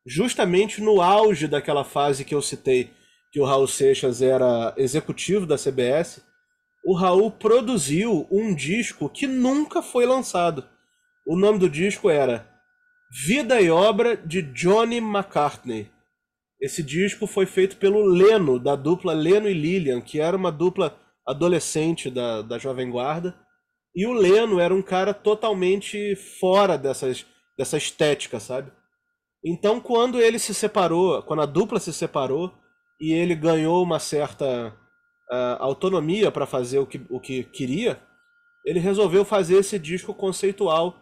justamente 0.05 0.81
no 0.81 1.01
auge 1.01 1.47
daquela 1.47 1.85
fase 1.85 2.25
que 2.25 2.35
eu 2.35 2.41
citei, 2.41 2.91
que 3.31 3.39
o 3.39 3.45
Raul 3.45 3.67
Seixas 3.67 4.21
era 4.21 4.73
executivo 4.77 5.45
da 5.45 5.57
CBS, 5.57 6.21
o 6.83 6.95
Raul 6.95 7.31
produziu 7.31 8.27
um 8.31 8.53
disco 8.55 9.07
que 9.09 9.27
nunca 9.27 9.81
foi 9.81 10.05
lançado. 10.05 10.67
O 11.25 11.37
nome 11.37 11.59
do 11.59 11.69
disco 11.69 12.09
era 12.09 12.49
Vida 13.25 13.61
e 13.61 13.69
Obra 13.69 14.17
de 14.17 14.41
Johnny 14.41 14.97
McCartney. 14.97 15.89
Esse 16.59 16.81
disco 16.81 17.27
foi 17.27 17.45
feito 17.45 17.77
pelo 17.77 18.03
Leno, 18.03 18.59
da 18.59 18.75
dupla 18.75 19.13
Leno 19.13 19.47
e 19.47 19.53
Lilian, 19.53 20.01
que 20.01 20.19
era 20.19 20.35
uma 20.37 20.51
dupla 20.51 20.97
adolescente 21.27 22.09
da, 22.09 22.41
da 22.41 22.57
Jovem 22.57 22.89
Guarda. 22.89 23.35
E 23.95 24.05
o 24.05 24.13
Leno 24.13 24.59
era 24.59 24.73
um 24.73 24.81
cara 24.81 25.13
totalmente 25.13 26.15
fora 26.39 26.77
dessas, 26.77 27.25
dessa 27.57 27.77
estética, 27.77 28.39
sabe? 28.39 28.71
Então, 29.43 29.79
quando 29.79 30.19
ele 30.19 30.39
se 30.39 30.53
separou, 30.53 31.21
quando 31.23 31.41
a 31.41 31.47
dupla 31.47 31.79
se 31.79 31.91
separou 31.91 32.53
e 32.99 33.11
ele 33.11 33.35
ganhou 33.35 33.83
uma 33.83 33.99
certa 33.99 34.75
uh, 35.31 35.57
autonomia 35.59 36.31
para 36.31 36.45
fazer 36.45 36.79
o 36.79 36.85
que, 36.85 37.01
o 37.09 37.19
que 37.19 37.43
queria, 37.43 38.01
ele 38.65 38.79
resolveu 38.79 39.23
fazer 39.25 39.55
esse 39.55 39.79
disco 39.79 40.13
conceitual 40.13 40.99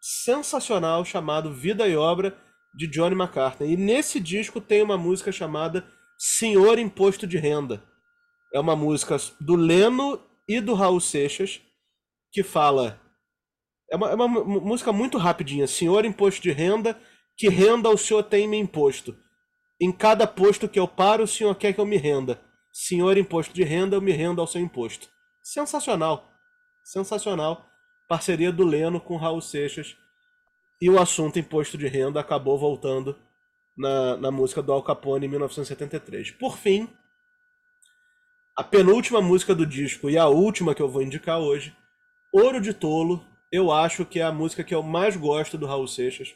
sensacional 0.00 1.04
chamado 1.04 1.52
Vida 1.52 1.86
e 1.86 1.96
Obra 1.96 2.36
de 2.74 2.86
Johnny 2.86 3.14
McCartney. 3.14 3.72
E 3.72 3.76
nesse 3.76 4.18
disco 4.18 4.60
tem 4.60 4.82
uma 4.82 4.96
música 4.96 5.30
chamada 5.30 5.86
Senhor 6.16 6.78
Imposto 6.78 7.26
de 7.26 7.36
Renda. 7.36 7.82
É 8.52 8.58
uma 8.58 8.74
música 8.74 9.16
do 9.40 9.56
Leno 9.56 10.20
e 10.48 10.60
do 10.60 10.74
Raul 10.74 11.00
Seixas 11.00 11.60
que 12.32 12.42
fala. 12.42 13.00
É 13.90 13.96
uma, 13.96 14.10
é 14.10 14.14
uma 14.14 14.28
música 14.28 14.92
muito 14.92 15.18
rapidinha. 15.18 15.66
Senhor 15.66 16.04
Imposto 16.04 16.40
de 16.40 16.52
Renda, 16.52 16.98
que 17.36 17.48
renda 17.48 17.88
o 17.88 17.96
senhor 17.96 18.22
tem 18.22 18.46
me 18.46 18.58
imposto. 18.58 19.16
Em 19.80 19.90
cada 19.90 20.26
posto 20.26 20.68
que 20.68 20.78
eu 20.78 20.86
paro, 20.86 21.24
o 21.24 21.28
senhor 21.28 21.54
quer 21.56 21.72
que 21.72 21.80
eu 21.80 21.86
me 21.86 21.96
renda. 21.96 22.40
Senhor 22.72 23.16
Imposto 23.16 23.52
de 23.52 23.64
Renda, 23.64 23.96
eu 23.96 24.00
me 24.00 24.12
rendo 24.12 24.40
ao 24.40 24.46
seu 24.46 24.60
imposto. 24.60 25.08
Sensacional. 25.42 26.30
Sensacional. 26.84 27.66
Parceria 28.08 28.50
do 28.50 28.64
Leno 28.64 29.00
com 29.00 29.16
Raul 29.16 29.40
Seixas 29.40 29.96
e 30.80 30.88
o 30.88 30.98
assunto 30.98 31.38
imposto 31.38 31.76
de 31.76 31.86
renda 31.86 32.18
acabou 32.20 32.58
voltando 32.58 33.16
na, 33.76 34.16
na 34.16 34.30
música 34.30 34.62
do 34.62 34.72
Al 34.72 34.82
Capone 34.82 35.26
em 35.26 35.28
1973. 35.28 36.30
Por 36.32 36.56
fim, 36.56 36.88
a 38.56 38.64
penúltima 38.64 39.20
música 39.20 39.54
do 39.54 39.66
disco 39.66 40.08
e 40.10 40.18
a 40.18 40.26
última 40.26 40.74
que 40.74 40.82
eu 40.82 40.88
vou 40.88 41.02
indicar 41.02 41.38
hoje, 41.38 41.76
Ouro 42.32 42.60
de 42.60 42.72
Tolo, 42.72 43.24
eu 43.52 43.70
acho 43.70 44.04
que 44.04 44.20
é 44.20 44.22
a 44.22 44.32
música 44.32 44.64
que 44.64 44.74
eu 44.74 44.82
mais 44.82 45.16
gosto 45.16 45.58
do 45.58 45.66
Raul 45.66 45.86
Seixas. 45.86 46.34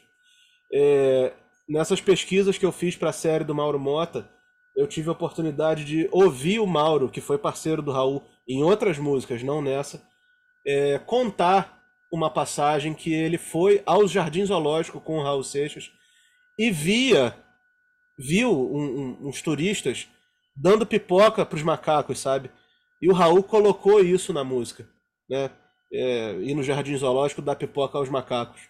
É, 0.71 1.33
nessas 1.67 2.01
pesquisas 2.01 2.57
que 2.57 2.65
eu 2.65 2.71
fiz 2.71 2.95
para 2.95 3.09
a 3.09 3.13
série 3.13 3.43
do 3.43 3.55
Mauro 3.55 3.79
Mota, 3.79 4.29
eu 4.75 4.87
tive 4.87 5.09
a 5.09 5.13
oportunidade 5.13 5.85
de 5.85 6.09
ouvir 6.11 6.59
o 6.59 6.67
Mauro, 6.67 7.09
que 7.09 7.21
foi 7.21 7.37
parceiro 7.37 7.81
do 7.81 7.91
Raul 7.91 8.23
em 8.47 8.63
outras 8.63 8.97
músicas, 8.97 9.41
não 9.41 9.61
nessa, 9.61 10.03
é, 10.65 10.99
contar 10.99 11.83
uma 12.11 12.29
passagem 12.29 12.93
que 12.93 13.13
ele 13.13 13.37
foi 13.37 13.81
aos 13.85 14.11
Jardins 14.11 14.47
Zoológicos 14.49 15.01
com 15.03 15.17
o 15.17 15.23
Raul 15.23 15.43
Seixas 15.43 15.91
e 16.57 16.71
via, 16.71 17.35
viu 18.17 18.51
um, 18.51 18.83
um, 18.83 19.27
uns 19.27 19.41
turistas 19.41 20.07
dando 20.55 20.85
pipoca 20.85 21.45
para 21.45 21.55
os 21.55 21.63
macacos, 21.63 22.19
sabe? 22.19 22.49
E 23.01 23.09
o 23.09 23.13
Raul 23.13 23.43
colocou 23.43 23.99
isso 23.99 24.31
na 24.31 24.43
música, 24.43 24.87
né? 25.29 25.49
É, 25.93 26.33
ir 26.39 26.55
no 26.55 26.63
Jardim 26.63 26.97
Zoológico 26.97 27.41
dar 27.41 27.55
pipoca 27.55 27.97
aos 27.97 28.09
macacos. 28.09 28.61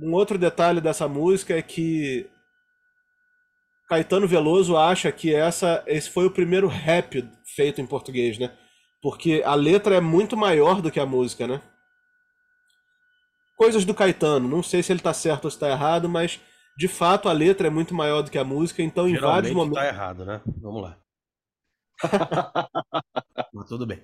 Um 0.00 0.12
outro 0.12 0.38
detalhe 0.38 0.80
dessa 0.80 1.08
música 1.08 1.56
é 1.56 1.62
que 1.62 2.28
Caetano 3.88 4.26
Veloso 4.26 4.76
acha 4.76 5.10
que 5.12 5.34
essa, 5.34 5.82
esse 5.86 6.10
foi 6.10 6.26
o 6.26 6.30
primeiro 6.30 6.66
rap 6.66 7.28
feito 7.54 7.80
em 7.80 7.86
português, 7.86 8.38
né? 8.38 8.52
Porque 9.00 9.42
a 9.44 9.54
letra 9.54 9.96
é 9.96 10.00
muito 10.00 10.36
maior 10.36 10.82
do 10.82 10.90
que 10.90 10.98
a 10.98 11.06
música, 11.06 11.46
né? 11.46 11.62
coisas 13.56 13.84
do 13.84 13.94
Caetano. 13.94 14.46
Não 14.46 14.62
sei 14.62 14.82
se 14.82 14.92
ele 14.92 15.00
tá 15.00 15.12
certo 15.14 15.46
ou 15.46 15.50
se 15.50 15.58
tá 15.58 15.68
errado, 15.68 16.08
mas 16.08 16.38
de 16.76 16.86
fato 16.86 17.28
a 17.28 17.32
letra 17.32 17.66
é 17.66 17.70
muito 17.70 17.94
maior 17.94 18.22
do 18.22 18.30
que 18.30 18.38
a 18.38 18.44
música, 18.44 18.82
então 18.82 19.08
em 19.08 19.16
vários 19.16 19.50
momentos. 19.50 19.80
tá 19.80 19.88
errado, 19.88 20.24
né? 20.24 20.40
Vamos 20.60 20.82
lá. 20.82 20.98
mas 23.52 23.68
tudo 23.68 23.86
bem. 23.86 24.02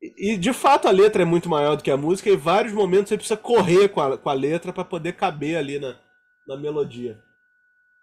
E 0.00 0.36
de 0.36 0.52
fato 0.52 0.86
a 0.86 0.92
letra 0.92 1.22
é 1.22 1.24
muito 1.24 1.48
maior 1.48 1.76
do 1.76 1.82
que 1.82 1.90
a 1.90 1.96
música, 1.96 2.28
e 2.28 2.34
em 2.34 2.36
vários 2.36 2.72
momentos 2.72 3.08
você 3.08 3.16
precisa 3.16 3.36
correr 3.36 3.88
com 3.88 4.00
a, 4.00 4.16
com 4.16 4.28
a 4.28 4.34
letra 4.34 4.72
para 4.72 4.84
poder 4.84 5.14
caber 5.14 5.56
ali 5.56 5.80
na, 5.80 5.98
na 6.46 6.56
melodia. 6.56 7.20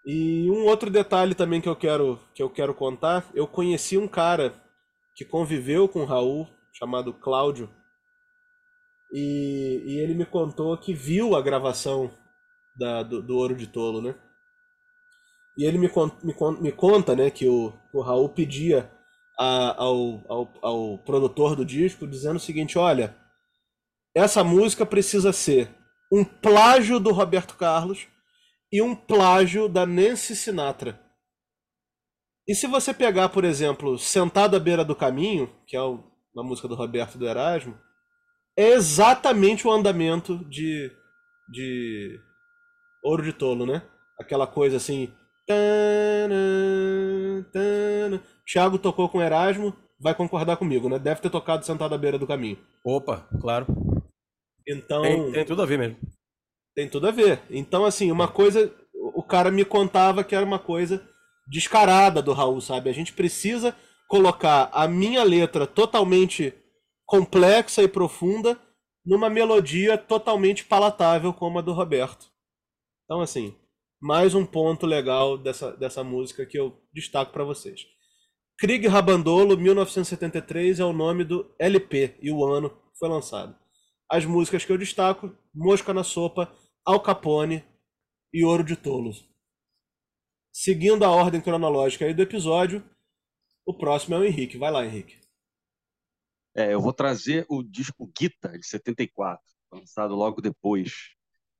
E 0.06 0.48
um 0.48 0.64
outro 0.66 0.88
detalhe 0.88 1.34
também 1.34 1.60
que 1.60 1.68
eu 1.68 1.74
quero 1.74 2.20
que 2.32 2.40
eu 2.40 2.48
quero 2.48 2.72
contar, 2.72 3.28
eu 3.34 3.44
conheci 3.44 3.98
um 3.98 4.06
cara 4.06 4.54
que 5.16 5.24
conviveu 5.24 5.88
com 5.88 6.02
o 6.02 6.04
Raul, 6.04 6.48
chamado 6.72 7.12
Cláudio, 7.12 7.68
e, 9.12 9.82
e 9.84 9.98
ele 9.98 10.14
me 10.14 10.24
contou 10.24 10.78
que 10.78 10.94
viu 10.94 11.34
a 11.34 11.42
gravação 11.42 12.10
da, 12.76 13.02
do, 13.02 13.20
do 13.20 13.36
Ouro 13.36 13.56
de 13.56 13.66
Tolo, 13.66 14.00
né? 14.00 14.14
E 15.58 15.64
ele 15.64 15.78
me, 15.78 15.90
me, 16.22 16.34
me 16.60 16.70
conta 16.70 17.16
né, 17.16 17.30
que 17.30 17.48
o, 17.48 17.72
o 17.92 18.00
Raul 18.00 18.28
pedia 18.28 18.88
a, 19.36 19.82
ao, 19.82 20.22
ao, 20.28 20.52
ao 20.62 20.98
produtor 20.98 21.56
do 21.56 21.64
disco 21.64 22.06
dizendo 22.06 22.36
o 22.36 22.40
seguinte: 22.40 22.78
olha, 22.78 23.16
essa 24.14 24.44
música 24.44 24.86
precisa 24.86 25.32
ser 25.32 25.68
um 26.12 26.24
plágio 26.24 27.00
do 27.00 27.10
Roberto 27.10 27.56
Carlos 27.56 28.06
e 28.72 28.82
um 28.82 28.94
plágio 28.94 29.68
da 29.68 29.86
Nancy 29.86 30.34
Sinatra. 30.34 31.00
E 32.46 32.54
se 32.54 32.66
você 32.66 32.94
pegar, 32.94 33.28
por 33.28 33.44
exemplo, 33.44 33.98
Sentado 33.98 34.56
à 34.56 34.60
Beira 34.60 34.84
do 34.84 34.94
Caminho, 34.94 35.50
que 35.66 35.76
é 35.76 35.80
uma 35.80 36.44
música 36.44 36.68
do 36.68 36.76
Roberto 36.76 37.18
do 37.18 37.26
Erasmo, 37.26 37.76
é 38.56 38.68
exatamente 38.70 39.66
o 39.66 39.70
andamento 39.70 40.38
de, 40.48 40.90
de 41.50 42.20
Ouro 43.02 43.22
de 43.22 43.32
Tolo, 43.32 43.66
né? 43.66 43.82
Aquela 44.18 44.46
coisa 44.46 44.76
assim. 44.76 45.12
Thiago 48.46 48.78
tocou 48.78 49.08
com 49.08 49.20
Erasmo, 49.20 49.76
vai 50.00 50.14
concordar 50.14 50.56
comigo, 50.56 50.88
né? 50.88 50.98
Deve 50.98 51.20
ter 51.20 51.30
tocado 51.30 51.66
sentado 51.66 51.94
à 51.94 51.98
beira 51.98 52.18
do 52.18 52.26
caminho. 52.26 52.58
Opa, 52.84 53.28
claro. 53.40 53.66
Então. 54.66 55.02
Tem, 55.02 55.32
tem 55.32 55.44
tudo 55.44 55.62
a 55.62 55.66
ver 55.66 55.78
mesmo. 55.78 55.98
Tem 56.76 56.88
tudo 56.88 57.08
a 57.08 57.10
ver. 57.10 57.40
Então, 57.50 57.86
assim, 57.86 58.12
uma 58.12 58.28
coisa. 58.28 58.72
O 59.14 59.22
cara 59.22 59.50
me 59.50 59.64
contava 59.64 60.22
que 60.22 60.34
era 60.34 60.44
uma 60.44 60.58
coisa 60.58 61.02
descarada 61.48 62.20
do 62.20 62.34
Raul, 62.34 62.60
sabe? 62.60 62.90
A 62.90 62.92
gente 62.92 63.14
precisa 63.14 63.74
colocar 64.08 64.68
a 64.72 64.86
minha 64.86 65.24
letra 65.24 65.66
totalmente 65.66 66.52
complexa 67.06 67.82
e 67.82 67.88
profunda 67.88 68.60
numa 69.04 69.30
melodia 69.30 69.96
totalmente 69.96 70.64
palatável 70.64 71.32
como 71.32 71.58
a 71.58 71.62
do 71.62 71.72
Roberto. 71.72 72.26
Então, 73.04 73.20
assim, 73.20 73.56
mais 74.00 74.34
um 74.34 74.44
ponto 74.44 74.84
legal 74.84 75.38
dessa, 75.38 75.72
dessa 75.76 76.04
música 76.04 76.44
que 76.44 76.58
eu 76.58 76.76
destaco 76.92 77.32
para 77.32 77.44
vocês. 77.44 77.86
Krieg 78.58 78.86
Rabandolo, 78.86 79.56
1973, 79.56 80.80
é 80.80 80.84
o 80.84 80.92
nome 80.92 81.24
do 81.24 81.54
LP 81.58 82.16
e 82.20 82.30
o 82.30 82.44
ano 82.44 82.76
foi 82.98 83.08
lançado. 83.08 83.56
As 84.10 84.24
músicas 84.24 84.64
que 84.64 84.72
eu 84.72 84.78
destaco: 84.78 85.32
Mosca 85.54 85.92
na 85.94 86.02
Sopa, 86.02 86.50
Al 86.88 87.02
Capone 87.02 87.64
e 88.32 88.44
Ouro 88.44 88.62
de 88.62 88.76
Tolos. 88.76 89.28
Seguindo 90.52 91.04
a 91.04 91.10
ordem 91.10 91.40
cronológica 91.40 92.04
aí 92.04 92.14
do 92.14 92.22
episódio, 92.22 92.88
o 93.66 93.74
próximo 93.74 94.14
é 94.14 94.18
o 94.18 94.24
Henrique. 94.24 94.56
Vai 94.56 94.70
lá, 94.70 94.86
Henrique. 94.86 95.18
É, 96.54 96.72
eu 96.72 96.80
vou 96.80 96.92
trazer 96.92 97.44
o 97.48 97.60
disco 97.60 98.08
Guita, 98.16 98.56
de 98.56 98.64
74, 98.64 99.44
lançado 99.72 100.14
logo 100.14 100.40
depois. 100.40 100.92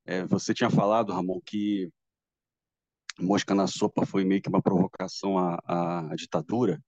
É, 0.04 0.24
você 0.24 0.54
tinha 0.54 0.70
falado, 0.70 1.12
Ramon, 1.12 1.40
que 1.44 1.90
Mosca 3.18 3.52
na 3.52 3.66
Sopa 3.66 4.06
foi 4.06 4.24
meio 4.24 4.40
que 4.40 4.48
uma 4.48 4.62
provocação 4.62 5.36
à, 5.38 5.58
à, 6.12 6.14
ditadura. 6.14 6.80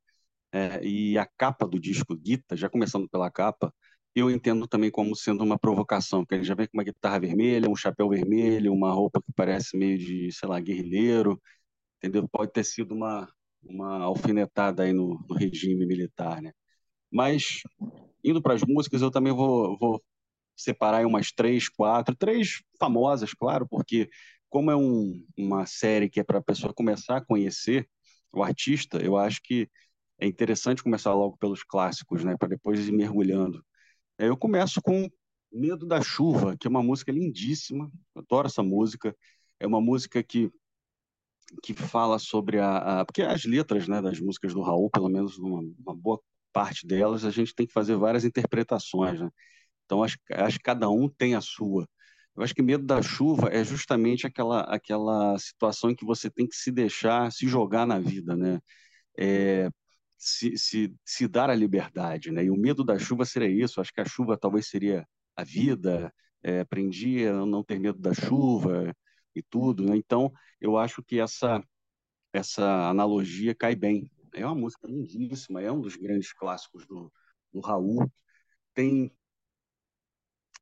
É, 0.53 0.81
e 0.87 1.19
a 1.19 1.27
capa 1.27 1.67
do 1.67 1.81
disco 1.81 2.15
Guita, 2.15 2.57
já 2.57 2.71
começando 2.71 3.09
pela 3.09 3.33
capa, 3.33 3.75
eu 4.19 4.31
entendo 4.31 4.67
também 4.69 4.91
como 4.91 5.15
sendo 5.17 5.45
uma 5.45 5.59
provocação, 5.59 6.21
porque 6.23 6.37
ele 6.37 6.45
já 6.45 6.55
vem 6.55 6.67
com 6.67 6.77
uma 6.79 6.85
guitarra 6.85 7.21
vermelha, 7.21 7.69
um 7.71 7.77
chapéu 7.77 8.09
vermelho, 8.09 8.73
uma 8.73 8.93
roupa 8.93 9.21
que 9.23 9.33
parece 9.35 9.77
meio 9.77 9.99
de, 9.99 10.31
sei 10.33 10.49
lá, 10.49 10.61
guerrilheiro, 10.61 11.41
entendeu? 11.99 12.29
Pode 12.29 12.53
ter 12.53 12.65
sido 12.65 12.95
uma, 12.95 13.29
uma 13.63 14.05
alfinetada 14.05 14.85
aí 14.85 14.93
no, 14.93 15.19
no 15.29 15.37
regime 15.37 15.87
militar, 15.87 16.43
né? 16.43 16.53
Mas, 17.13 17.63
indo 18.25 18.43
para 18.43 18.55
as 18.55 18.63
músicas, 18.63 19.03
eu 19.03 19.11
também 19.11 19.33
vou, 19.33 19.79
vou 19.79 20.03
separar 20.57 21.07
umas 21.07 21.33
três, 21.33 21.69
quatro, 21.69 22.17
três 22.17 22.63
famosas, 22.79 23.33
claro, 23.35 23.67
porque 23.69 24.09
como 24.51 24.71
é 24.71 24.77
um, 24.77 25.25
uma 25.37 25.67
série 25.67 26.09
que 26.11 26.21
é 26.21 26.25
para 26.25 26.39
a 26.39 26.43
pessoa 26.43 26.75
começar 26.75 27.19
a 27.19 27.25
conhecer 27.25 27.89
o 28.33 28.43
artista, 28.43 28.99
eu 29.05 29.17
acho 29.17 29.41
que 29.43 29.69
é 30.19 30.27
interessante 30.27 30.83
começar 30.83 31.15
logo 31.15 31.37
pelos 31.39 31.63
clássicos, 31.65 32.25
né, 32.25 32.37
para 32.39 32.49
depois 32.49 32.89
ir 32.89 32.93
mergulhando. 32.93 33.65
Eu 34.19 34.37
começo 34.37 34.83
com 34.83 35.09
Medo 35.53 35.87
da 35.87 36.03
Chuva, 36.03 36.57
que 36.57 36.67
é 36.67 36.71
uma 36.71 36.83
música 36.83 37.13
lindíssima, 37.13 37.91
eu 38.15 38.23
adoro 38.23 38.49
essa 38.49 38.63
música. 38.63 39.17
É 39.61 39.67
uma 39.67 39.81
música 39.81 40.23
que 40.23 40.51
que 41.63 41.73
fala 41.73 42.19
sobre 42.19 42.59
a, 42.59 43.01
a, 43.01 43.05
porque 43.07 43.23
as 43.23 43.45
letras 43.45 43.89
né, 43.89 44.03
das 44.03 44.21
músicas 44.21 44.53
do 44.53 44.61
Raul, 44.61 44.91
pelo 44.91 45.09
menos 45.09 45.39
uma, 45.39 45.61
uma 45.79 45.95
boa 45.95 46.21
parte 46.53 46.87
delas, 46.87 47.25
a 47.25 47.31
gente 47.31 47.55
tem 47.55 47.67
que 47.67 47.73
fazer 47.73 47.97
várias 47.97 48.25
interpretações. 48.25 49.21
Né? 49.21 49.31
Então, 49.87 50.03
acho, 50.03 50.19
acho 50.33 50.59
que 50.59 50.65
cada 50.65 50.91
um 50.91 51.09
tem 51.09 51.35
a 51.35 51.41
sua. 51.41 51.89
Eu 52.37 52.43
acho 52.43 52.55
que 52.55 52.63
medo 52.63 52.85
da 52.85 53.03
chuva 53.03 53.49
é 53.49 53.65
justamente 53.65 54.27
aquela, 54.27 54.61
aquela 54.63 55.39
situação 55.39 55.91
em 55.91 55.95
que 55.95 56.05
você 56.05 56.31
tem 56.31 56.47
que 56.47 56.57
se 56.57 56.71
deixar, 56.71 57.33
se 57.33 57.49
jogar 57.49 57.87
na 57.87 57.99
vida, 57.99 58.37
né? 58.37 58.61
É, 59.19 59.71
se, 60.19 60.59
se, 60.59 60.95
se 61.05 61.29
dar 61.29 61.49
a 61.49 61.55
liberdade, 61.55 62.31
né? 62.33 62.45
E 62.45 62.51
o 62.51 62.57
medo 62.57 62.85
da 62.85 62.99
chuva 62.99 63.25
seria 63.25 63.49
isso. 63.65 63.81
Acho 63.81 63.93
que 63.93 64.01
a 64.01 64.05
chuva 64.05 64.37
talvez 64.37 64.69
seria 64.69 65.07
a 65.37 65.45
vida. 65.45 66.13
É, 66.43 66.61
aprendi 66.61 67.27
a 67.27 67.33
não 67.47 67.65
ter 67.65 67.79
medo 67.81 67.99
da 67.99 68.13
chuva 68.15 68.95
e 69.35 69.43
tudo, 69.43 69.85
né? 69.85 69.97
Então, 69.97 70.33
eu 70.61 70.77
acho 70.77 71.03
que 71.03 71.21
essa 71.21 71.63
essa 72.33 72.89
analogia 72.89 73.55
cai 73.55 73.75
bem. 73.75 74.11
É 74.35 74.45
uma 74.45 74.55
música 74.55 74.87
lindíssima, 74.87 75.63
é 75.63 75.73
um 75.73 75.81
dos 75.81 75.97
grandes 75.97 76.33
clássicos 76.33 76.87
do, 76.87 77.13
do 77.53 77.61
Raul. 77.61 78.11
Tem 78.75 79.11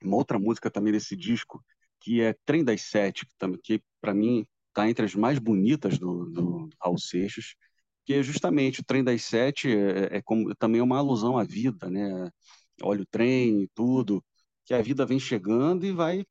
uma 0.03 0.17
outra 0.17 0.39
música 0.39 0.71
também 0.71 0.93
desse 0.93 1.17
disco, 1.17 1.65
que 2.01 2.21
é 2.21 2.35
Trem 2.45 2.65
das 2.65 2.83
Sete, 2.83 3.27
que, 3.27 3.59
que 3.59 3.83
para 4.01 4.15
mim 4.15 4.47
está 4.69 4.89
entre 4.89 5.05
as 5.05 5.15
mais 5.15 5.39
bonitas 5.39 5.99
do, 5.99 6.27
do, 6.27 6.69
Raul 6.81 6.99
Seixas, 6.99 7.55
que 8.07 8.15
é 8.15 8.23
justamente 8.23 8.81
o 8.81 8.85
Trem 8.85 9.05
das 9.05 9.23
Sete, 9.25 9.69
é, 9.69 10.19
é 10.19 10.23
como, 10.23 10.55
também 10.57 10.81
é 10.81 10.85
uma 10.85 10.99
alusão 10.99 11.37
à 11.39 11.45
vida, 11.45 11.91
né? 11.91 12.31
Olha 12.83 13.03
o 13.03 13.07
trem 13.07 13.63
e 13.65 13.69
tudo, 13.75 14.25
que 14.65 14.75
a 14.75 14.83
vida 14.83 15.07
vem 15.07 15.19
chegando 15.21 15.85
e 15.87 15.93
vai 15.93 16.25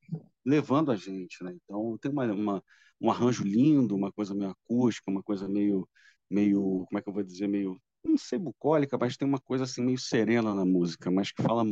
levando 0.46 0.92
a 0.92 0.96
gente, 0.96 1.44
né? 1.44 1.54
Então 1.64 1.98
tem 2.00 2.12
uma, 2.12 2.26
uma, 2.34 2.64
um 3.02 3.12
arranjo 3.12 3.44
lindo, 3.44 3.96
uma 3.96 4.12
coisa 4.12 4.34
meio 4.36 4.52
acústica, 4.52 5.12
uma 5.12 5.24
coisa 5.24 5.50
meio, 5.50 5.88
meio, 6.30 6.86
como 6.88 7.00
é 7.00 7.02
que 7.02 7.10
eu 7.10 7.14
vou 7.14 7.24
dizer, 7.24 7.48
meio, 7.48 7.80
não 8.04 8.18
sei 8.18 8.40
bucólica, 8.40 8.98
mas 8.98 9.18
tem 9.18 9.28
uma 9.28 9.40
coisa 9.40 9.66
assim 9.66 9.84
meio 9.84 9.98
serena 10.00 10.54
na 10.54 10.66
música, 10.66 11.12
mas 11.12 11.32
que 11.32 11.44
fala 11.44 11.66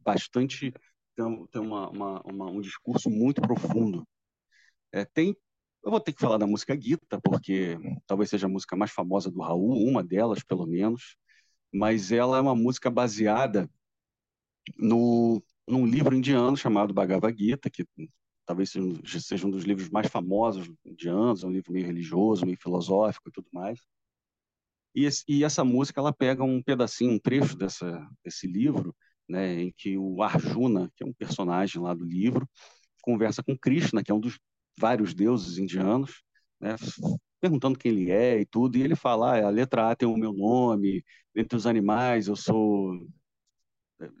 bastante 0.00 0.72
tem, 1.16 1.46
tem 1.48 1.62
uma, 1.62 1.90
uma, 1.90 2.22
uma, 2.22 2.50
um 2.50 2.60
discurso 2.60 3.10
muito 3.10 3.40
profundo. 3.42 4.06
É, 4.92 5.04
tem, 5.04 5.36
eu 5.84 5.90
vou 5.90 6.00
ter 6.00 6.12
que 6.12 6.20
falar 6.20 6.38
da 6.38 6.46
música 6.46 6.74
Guita, 6.74 7.20
porque 7.20 7.78
talvez 8.06 8.30
seja 8.30 8.46
a 8.46 8.48
música 8.48 8.74
mais 8.74 8.90
famosa 8.90 9.30
do 9.30 9.40
Raul, 9.42 9.86
uma 9.86 10.02
delas, 10.02 10.42
pelo 10.42 10.66
menos, 10.66 11.16
mas 11.72 12.10
ela 12.10 12.38
é 12.38 12.40
uma 12.40 12.54
música 12.54 12.90
baseada 12.90 13.70
no, 14.78 15.42
num 15.68 15.86
livro 15.86 16.14
indiano 16.16 16.56
chamado 16.56 16.94
Bhagavad 16.94 17.36
Gita, 17.36 17.68
que 17.68 17.86
talvez 18.46 18.72
seja, 19.20 19.46
um 19.46 19.50
dos 19.50 19.64
livros 19.64 19.90
mais 19.90 20.06
famosos 20.08 20.70
indianos, 20.84 21.44
é 21.44 21.46
um 21.46 21.50
livro 21.50 21.72
meio 21.72 21.86
religioso, 21.86 22.46
meio 22.46 22.58
filosófico 22.58 23.28
e 23.28 23.32
tudo 23.32 23.48
mais. 23.52 23.78
E, 24.94 25.04
esse, 25.04 25.24
e, 25.28 25.44
essa 25.44 25.64
música 25.64 26.00
ela 26.00 26.12
pega 26.12 26.44
um 26.44 26.62
pedacinho, 26.62 27.12
um 27.12 27.18
trecho 27.18 27.56
dessa, 27.56 28.08
desse 28.24 28.46
livro 28.46 28.94
né, 29.28 29.60
em 29.60 29.72
que 29.76 29.98
o 29.98 30.22
Arjuna, 30.22 30.90
que 30.96 31.04
é 31.04 31.06
um 31.06 31.12
personagem 31.12 31.82
lá 31.82 31.92
do 31.92 32.04
livro, 32.04 32.48
conversa 33.02 33.42
com 33.42 33.58
Krishna, 33.58 34.02
que 34.02 34.10
é 34.10 34.14
um 34.14 34.20
dos 34.20 34.38
vários 34.78 35.14
deuses 35.14 35.58
indianos, 35.58 36.22
né, 36.60 36.76
perguntando 37.40 37.78
quem 37.78 37.92
ele 37.92 38.10
é 38.10 38.40
e 38.40 38.46
tudo, 38.46 38.76
e 38.76 38.82
ele 38.82 38.96
fala, 38.96 39.38
ah, 39.38 39.46
a 39.46 39.50
letra 39.50 39.90
A 39.90 39.96
tem 39.96 40.08
o 40.08 40.16
meu 40.16 40.32
nome, 40.32 41.04
entre 41.34 41.56
os 41.56 41.66
animais 41.66 42.28
eu 42.28 42.36
sou... 42.36 43.06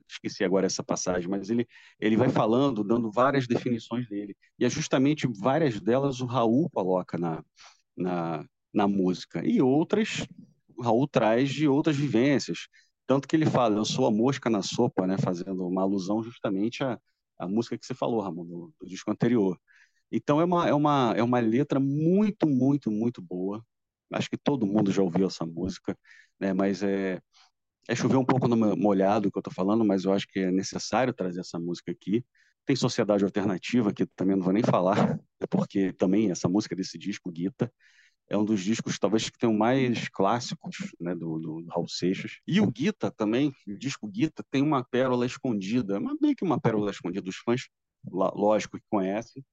Esqueci 0.08 0.44
agora 0.44 0.66
essa 0.66 0.82
passagem, 0.84 1.28
mas 1.28 1.50
ele, 1.50 1.66
ele 2.00 2.16
vai 2.16 2.28
falando, 2.28 2.84
dando 2.84 3.10
várias 3.10 3.46
definições 3.46 4.08
dele. 4.08 4.34
E 4.58 4.64
é 4.64 4.70
justamente 4.70 5.26
várias 5.26 5.80
delas 5.80 6.20
o 6.20 6.26
Raul 6.26 6.70
coloca 6.70 7.18
na, 7.18 7.44
na, 7.96 8.46
na 8.72 8.88
música. 8.88 9.44
E 9.44 9.60
outras, 9.60 10.26
o 10.76 10.82
Raul 10.82 11.08
traz 11.08 11.50
de 11.50 11.68
outras 11.68 11.96
vivências. 11.96 12.68
Tanto 13.06 13.26
que 13.28 13.36
ele 13.36 13.46
fala, 13.46 13.76
eu 13.76 13.84
sou 13.84 14.06
a 14.06 14.10
mosca 14.10 14.48
na 14.48 14.62
sopa, 14.62 15.06
né? 15.06 15.18
Fazendo 15.18 15.66
uma 15.66 15.82
alusão 15.82 16.22
justamente 16.22 16.82
à, 16.82 16.98
à 17.36 17.46
música 17.46 17.76
que 17.76 17.84
você 17.84 17.94
falou, 17.94 18.20
Ramon, 18.20 18.46
do, 18.46 18.72
do 18.80 18.86
disco 18.86 19.10
anterior. 19.10 19.58
Então 20.10 20.40
é 20.40 20.44
uma, 20.44 20.68
é, 20.68 20.74
uma, 20.74 21.14
é 21.16 21.22
uma 21.22 21.40
letra 21.40 21.80
muito, 21.80 22.46
muito, 22.46 22.90
muito 22.90 23.22
boa. 23.22 23.64
Acho 24.12 24.30
que 24.30 24.36
todo 24.36 24.66
mundo 24.66 24.92
já 24.92 25.02
ouviu 25.02 25.26
essa 25.26 25.44
música, 25.44 25.96
né? 26.38 26.52
Mas 26.52 26.82
é, 26.82 27.20
é 27.88 27.94
chover 27.94 28.16
um 28.16 28.24
pouco 28.24 28.48
no 28.48 28.76
molhado 28.76 29.30
que 29.30 29.38
eu 29.38 29.40
estou 29.40 29.52
falando, 29.52 29.84
mas 29.84 30.04
eu 30.04 30.12
acho 30.12 30.26
que 30.28 30.40
é 30.40 30.50
necessário 30.50 31.12
trazer 31.12 31.40
essa 31.40 31.58
música 31.58 31.92
aqui. 31.92 32.24
Tem 32.64 32.74
Sociedade 32.76 33.24
Alternativa, 33.24 33.92
que 33.92 34.06
também 34.06 34.36
não 34.36 34.42
vou 34.42 34.52
nem 34.52 34.62
falar, 34.62 35.18
porque 35.50 35.92
também 35.92 36.30
essa 36.30 36.48
música 36.48 36.74
desse 36.74 36.98
disco, 36.98 37.30
Guita, 37.30 37.70
é 38.28 38.36
um 38.36 38.44
dos 38.44 38.62
discos 38.62 38.98
talvez 38.98 39.28
que 39.28 39.38
tem 39.38 39.48
o 39.48 39.58
mais 39.58 40.08
clássicos 40.08 40.76
né, 40.98 41.14
do, 41.14 41.38
do, 41.38 41.66
Raul 41.66 41.88
Seixas. 41.88 42.38
E 42.46 42.60
o 42.60 42.70
Guita 42.70 43.10
também, 43.10 43.54
o 43.66 43.76
disco 43.76 44.08
Guita, 44.08 44.42
tem 44.50 44.62
uma 44.62 44.82
pérola 44.82 45.26
escondida, 45.26 46.00
meio 46.20 46.34
que 46.34 46.44
uma 46.44 46.60
pérola 46.60 46.90
escondida 46.90 47.22
dos 47.22 47.36
fãs, 47.36 47.68
lógico 48.10 48.78
que 48.78 48.84
conhecem, 48.88 49.44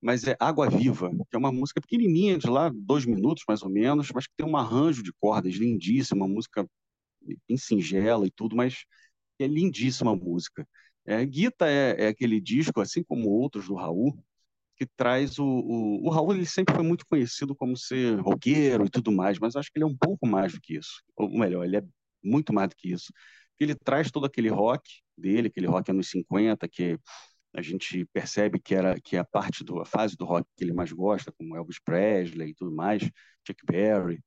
mas 0.00 0.24
é 0.26 0.36
Água 0.40 0.68
Viva, 0.70 1.10
que 1.10 1.36
é 1.36 1.38
uma 1.38 1.52
música 1.52 1.80
pequenininha, 1.80 2.38
de 2.38 2.48
lá 2.48 2.70
dois 2.74 3.04
minutos 3.04 3.44
mais 3.46 3.62
ou 3.62 3.70
menos, 3.70 4.10
mas 4.14 4.26
que 4.26 4.34
tem 4.36 4.46
um 4.46 4.56
arranjo 4.56 5.02
de 5.02 5.12
cordas 5.20 5.54
lindíssima, 5.54 6.24
uma 6.26 6.34
música 6.34 6.66
bem 7.48 7.56
singela 7.56 8.26
e 8.26 8.30
tudo, 8.30 8.56
mas 8.56 8.84
é 9.38 9.46
lindíssima 9.46 10.12
a 10.12 10.16
música. 10.16 10.66
É, 11.06 11.24
Guita 11.24 11.68
é, 11.68 12.04
é 12.04 12.08
aquele 12.08 12.40
disco, 12.40 12.80
assim 12.80 13.02
como 13.02 13.28
outros 13.30 13.66
do 13.68 13.74
Raul, 13.74 14.16
que 14.76 14.86
traz 14.96 15.38
o, 15.38 15.44
o, 15.44 16.06
o 16.06 16.10
Raul 16.10 16.34
ele 16.34 16.46
sempre 16.46 16.74
foi 16.74 16.84
muito 16.84 17.04
conhecido 17.06 17.54
como 17.54 17.76
ser 17.76 18.18
roqueiro 18.20 18.86
e 18.86 18.90
tudo 18.90 19.12
mais, 19.12 19.38
mas 19.38 19.56
acho 19.56 19.70
que 19.70 19.78
ele 19.78 19.84
é 19.84 19.86
um 19.86 19.96
pouco 19.96 20.26
mais 20.26 20.52
do 20.54 20.60
que 20.60 20.76
isso. 20.76 21.02
Ou 21.16 21.28
melhor, 21.38 21.64
ele 21.64 21.76
é 21.78 21.82
muito 22.24 22.52
mais 22.52 22.68
do 22.70 22.76
que 22.76 22.90
isso. 22.92 23.12
Ele 23.58 23.74
traz 23.74 24.10
todo 24.10 24.24
aquele 24.26 24.48
rock 24.48 24.82
dele, 25.16 25.48
aquele 25.48 25.66
rock 25.66 25.90
anos 25.90 26.08
50, 26.10 26.66
que 26.68 26.98
a 27.52 27.62
gente 27.62 28.04
percebe 28.06 28.60
que 28.60 28.74
era 28.74 29.00
que 29.00 29.16
a 29.16 29.24
parte 29.24 29.64
do 29.64 29.80
a 29.80 29.84
fase 29.84 30.16
do 30.16 30.24
rock 30.24 30.46
que 30.56 30.64
ele 30.64 30.72
mais 30.72 30.92
gosta, 30.92 31.32
como 31.32 31.56
Elvis 31.56 31.78
Presley 31.80 32.50
e 32.50 32.54
tudo 32.54 32.72
mais, 32.72 33.02
Chuck 33.46 33.64
Berry 33.66 34.22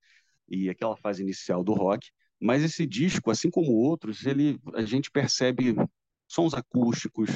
e 0.49 0.69
aquela 0.69 0.97
fase 0.97 1.21
inicial 1.23 1.63
do 1.63 1.73
rock. 1.73 2.09
Mas 2.39 2.63
esse 2.63 2.85
disco, 2.85 3.31
assim 3.31 3.49
como 3.49 3.71
outros, 3.71 4.25
ele 4.25 4.59
a 4.73 4.83
gente 4.83 5.09
percebe 5.11 5.75
sons 6.27 6.53
acústicos, 6.53 7.29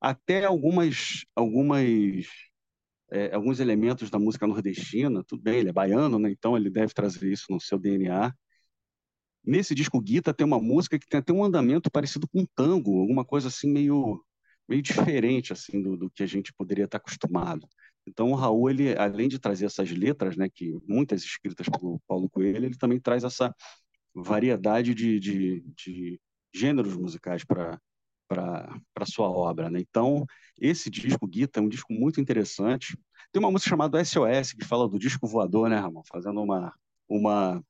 até 0.00 0.44
algumas 0.44 1.24
algumas 1.36 2.26
é, 3.10 3.34
alguns 3.34 3.60
elementos 3.60 4.10
da 4.10 4.18
música 4.18 4.46
nordestina. 4.46 5.24
Tudo 5.24 5.42
bem, 5.42 5.58
ele 5.60 5.70
é 5.70 5.72
baiano, 5.72 6.18
né? 6.18 6.30
Então 6.30 6.56
ele 6.56 6.70
deve 6.70 6.92
trazer 6.92 7.30
isso 7.30 7.46
no 7.50 7.60
seu 7.60 7.78
DNA. 7.78 8.34
Nesse 9.44 9.74
disco 9.74 10.00
Guita 10.00 10.34
tem 10.34 10.46
uma 10.46 10.60
música 10.60 10.98
que 10.98 11.06
tem 11.08 11.20
até 11.20 11.32
um 11.32 11.44
andamento 11.44 11.90
parecido 11.90 12.28
com 12.28 12.40
um 12.42 12.46
tango, 12.54 13.00
alguma 13.00 13.24
coisa 13.24 13.48
assim 13.48 13.70
meio 13.72 14.22
meio 14.68 14.82
diferente 14.82 15.52
assim 15.52 15.80
do, 15.80 15.96
do 15.96 16.10
que 16.10 16.22
a 16.22 16.26
gente 16.26 16.52
poderia 16.52 16.84
estar 16.84 16.98
acostumado. 16.98 17.66
Então 18.06 18.30
o 18.30 18.34
Raul, 18.34 18.70
ele 18.70 18.96
além 18.96 19.28
de 19.28 19.38
trazer 19.38 19.66
essas 19.66 19.90
letras, 19.90 20.36
né, 20.36 20.48
que 20.48 20.76
muitas 20.86 21.22
escritas 21.22 21.68
por 21.68 22.00
Paulo 22.06 22.28
Coelho, 22.28 22.64
ele 22.64 22.76
também 22.76 23.00
traz 23.00 23.24
essa 23.24 23.54
variedade 24.14 24.94
de, 24.94 25.18
de, 25.18 25.64
de 25.76 26.20
gêneros 26.54 26.96
musicais 26.96 27.44
para 27.44 27.80
para 28.30 29.06
sua 29.06 29.26
obra, 29.26 29.70
né? 29.70 29.80
Então 29.80 30.26
esse 30.60 30.90
disco 30.90 31.26
Guita 31.26 31.60
é 31.60 31.62
um 31.62 31.68
disco 31.68 31.94
muito 31.94 32.20
interessante. 32.20 32.94
Tem 33.32 33.40
uma 33.40 33.50
música 33.50 33.70
chamada 33.70 34.04
SOS 34.04 34.52
que 34.52 34.66
fala 34.66 34.86
do 34.86 34.98
disco 34.98 35.26
voador, 35.26 35.70
né, 35.70 35.78
Ramon? 35.78 36.02
Fazendo 36.04 36.42
uma 36.42 36.74
uma 37.08 37.64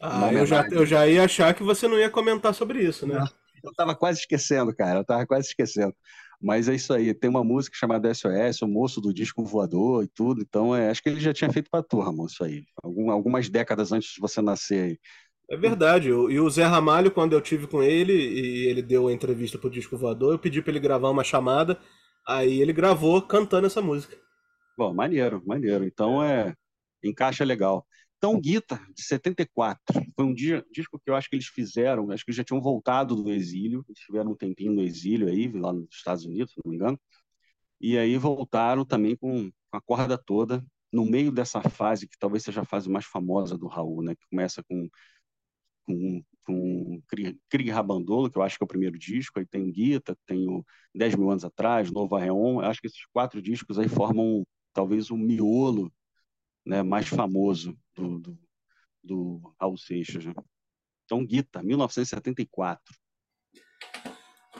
ah, 0.00 0.32
eu 0.32 0.46
já, 0.46 0.68
eu 0.68 0.86
já 0.86 1.06
ia 1.08 1.24
achar 1.24 1.54
que 1.54 1.62
você 1.62 1.88
não 1.88 1.98
ia 1.98 2.10
comentar 2.10 2.54
sobre 2.54 2.80
isso, 2.80 3.06
né? 3.06 3.18
Não. 3.18 3.45
Eu 3.62 3.70
estava 3.70 3.94
quase 3.94 4.20
esquecendo, 4.20 4.74
cara. 4.74 4.98
Eu 4.98 5.02
estava 5.02 5.26
quase 5.26 5.48
esquecendo. 5.48 5.94
Mas 6.40 6.68
é 6.68 6.74
isso 6.74 6.92
aí. 6.92 7.14
Tem 7.14 7.30
uma 7.30 7.44
música 7.44 7.76
chamada 7.76 8.12
SOS, 8.12 8.62
o 8.62 8.68
moço 8.68 9.00
do 9.00 9.12
disco 9.12 9.44
voador 9.44 10.04
e 10.04 10.08
tudo. 10.08 10.42
Então, 10.42 10.74
é, 10.74 10.90
acho 10.90 11.02
que 11.02 11.08
ele 11.08 11.20
já 11.20 11.32
tinha 11.32 11.50
feito 11.52 11.70
para 11.70 11.82
turma, 11.82 12.12
moço 12.12 12.44
aí. 12.44 12.64
Algum, 12.82 13.10
algumas 13.10 13.48
décadas 13.48 13.92
antes 13.92 14.14
de 14.14 14.20
você 14.20 14.42
nascer 14.42 14.82
aí. 14.82 14.98
É 15.48 15.56
verdade. 15.56 16.08
E 16.08 16.40
o 16.40 16.50
Zé 16.50 16.64
Ramalho, 16.64 17.10
quando 17.10 17.32
eu 17.32 17.40
tive 17.40 17.66
com 17.66 17.82
ele 17.82 18.12
e 18.12 18.66
ele 18.66 18.82
deu 18.82 19.08
a 19.08 19.12
entrevista 19.12 19.56
pro 19.58 19.70
disco 19.70 19.96
voador, 19.96 20.32
eu 20.34 20.38
pedi 20.38 20.60
para 20.60 20.72
ele 20.72 20.80
gravar 20.80 21.10
uma 21.10 21.24
chamada. 21.24 21.78
Aí 22.26 22.60
ele 22.60 22.72
gravou 22.72 23.22
cantando 23.22 23.66
essa 23.66 23.80
música. 23.80 24.16
Bom, 24.76 24.92
maneiro, 24.92 25.42
maneiro. 25.46 25.84
Então 25.84 26.22
é 26.22 26.54
encaixa 27.02 27.44
legal. 27.44 27.86
Então, 28.26 28.40
Guita, 28.40 28.84
de 28.92 29.04
74, 29.04 29.80
foi 30.16 30.24
um 30.24 30.34
dia, 30.34 30.66
disco 30.72 30.98
que 30.98 31.08
eu 31.08 31.14
acho 31.14 31.30
que 31.30 31.36
eles 31.36 31.46
fizeram, 31.46 32.10
acho 32.10 32.24
que 32.24 32.30
eles 32.32 32.36
já 32.36 32.42
tinham 32.42 32.60
voltado 32.60 33.14
do 33.14 33.30
exílio, 33.30 33.84
eles 33.88 34.00
tiveram 34.00 34.32
um 34.32 34.34
tempinho 34.34 34.72
no 34.72 34.82
exílio 34.82 35.28
aí, 35.28 35.46
lá 35.52 35.72
nos 35.72 35.86
Estados 35.92 36.24
Unidos, 36.24 36.52
se 36.52 36.58
não 36.64 36.70
me 36.72 36.76
engano, 36.76 37.00
e 37.80 37.96
aí 37.96 38.16
voltaram 38.18 38.84
também 38.84 39.14
com 39.14 39.48
a 39.70 39.80
corda 39.80 40.18
toda, 40.18 40.60
no 40.92 41.06
meio 41.06 41.30
dessa 41.30 41.62
fase, 41.62 42.08
que 42.08 42.18
talvez 42.18 42.42
seja 42.42 42.62
a 42.62 42.64
fase 42.64 42.90
mais 42.90 43.04
famosa 43.04 43.56
do 43.56 43.68
Raul, 43.68 44.02
né, 44.02 44.16
que 44.16 44.26
começa 44.28 44.60
com, 44.64 44.88
com, 45.84 46.24
com 46.44 47.00
Cri 47.48 47.70
Rabandolo, 47.70 48.28
que 48.28 48.38
eu 48.38 48.42
acho 48.42 48.58
que 48.58 48.64
é 48.64 48.66
o 48.66 48.68
primeiro 48.68 48.98
disco, 48.98 49.38
aí 49.38 49.46
tem 49.46 49.62
o 49.62 49.72
Guita, 49.72 50.18
tem 50.26 50.48
o 50.48 50.64
10 50.92 51.14
mil 51.14 51.30
anos 51.30 51.44
atrás, 51.44 51.92
Novo 51.92 52.16
Arreon, 52.16 52.58
acho 52.58 52.80
que 52.80 52.88
esses 52.88 53.06
quatro 53.12 53.40
discos 53.40 53.78
aí 53.78 53.88
formam 53.88 54.44
talvez 54.72 55.12
o 55.12 55.16
miolo 55.16 55.92
né, 56.66 56.82
mais 56.82 57.06
famoso 57.06 57.78
do, 57.94 58.18
do, 58.18 58.38
do 59.02 59.54
Raul 59.60 59.78
Seixas. 59.78 60.24
Né? 60.24 60.34
Então, 61.04 61.24
Guita, 61.24 61.62
1974. 61.62 62.82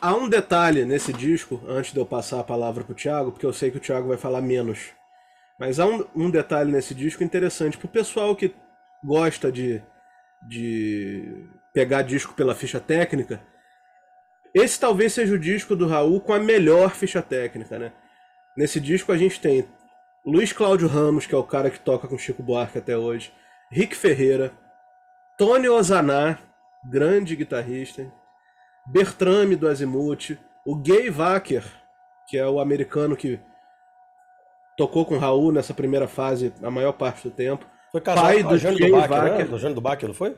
Há 0.01 0.15
um 0.15 0.29
detalhe 0.29 0.85
nesse 0.85 1.13
disco, 1.13 1.61
antes 1.67 1.93
de 1.93 1.99
eu 1.99 2.07
passar 2.07 2.39
a 2.39 2.45
palavra 2.45 2.85
para 2.85 2.93
o 2.93 2.97
Thiago, 2.97 3.33
porque 3.33 3.47
eu 3.47 3.53
sei 3.53 3.71
que 3.71 3.79
o 3.79 3.81
Thiago 3.81 4.09
vai 4.09 4.17
falar 4.17 4.41
menos. 4.41 4.93
Mas 5.59 5.81
há 5.81 5.87
um, 5.87 6.07
um 6.15 6.31
detalhe 6.31 6.71
nesse 6.71 6.95
disco 6.95 7.25
interessante 7.25 7.79
para 7.79 7.87
o 7.87 7.91
pessoal 7.91 8.37
que 8.37 8.55
gosta 9.03 9.51
de, 9.51 9.83
de 10.47 11.47
pegar 11.73 12.03
disco 12.03 12.35
pela 12.35 12.55
ficha 12.55 12.79
técnica. 12.79 13.43
Esse 14.55 14.79
talvez 14.79 15.13
seja 15.15 15.35
o 15.35 15.39
disco 15.39 15.75
do 15.75 15.87
Raul 15.87 16.21
com 16.21 16.33
a 16.33 16.39
melhor 16.39 16.95
ficha 16.95 17.23
técnica, 17.23 17.79
né? 17.79 17.93
Nesse 18.57 18.81
disco 18.81 19.13
a 19.13 19.17
gente 19.17 19.41
tem 19.41 19.67
Luiz 20.27 20.53
Cláudio 20.53 20.89
Ramos, 20.89 21.25
que 21.25 21.35
é 21.37 21.39
o 21.39 21.45
cara 21.45 21.71
que 21.71 21.79
toca 21.79 22.09
com 22.09 22.19
Chico 22.19 22.43
Buarque 22.43 22.79
até 22.79 22.99
hoje, 22.99 23.33
Rick 23.71 23.95
Ferreira, 23.95 24.53
Tony 25.39 25.69
Ozaná, 25.69 26.37
grande 26.91 27.37
guitarrista, 27.37 28.13
Bertrame 28.89 29.55
do 29.55 29.69
Azimuth, 29.69 30.37
o 30.67 30.75
Gay 30.75 31.11
Wacker, 31.11 31.63
que 32.29 32.37
é 32.37 32.45
o 32.45 32.59
americano 32.59 33.17
que 33.17 33.39
tocou 34.77 35.07
com 35.07 35.17
Raul 35.17 35.53
nessa 35.53 35.73
primeira 35.73 36.09
fase 36.09 36.53
a 36.61 36.73
maior 36.73 36.95
parte 36.95 37.29
do 37.29 37.33
tempo. 37.33 37.65
Foi 37.93 38.01
casado 38.01 38.25
pai 38.25 38.43
com 38.43 38.49
a 38.51 38.57
Jane 38.57 38.79
do 38.79 38.91
Baque, 38.91 39.15
né? 39.15 39.45
Do 39.45 39.59
Jane 39.59 39.75
do 39.77 39.81
Baque, 39.81 40.07
não 40.07 40.15
foi? 40.15 40.37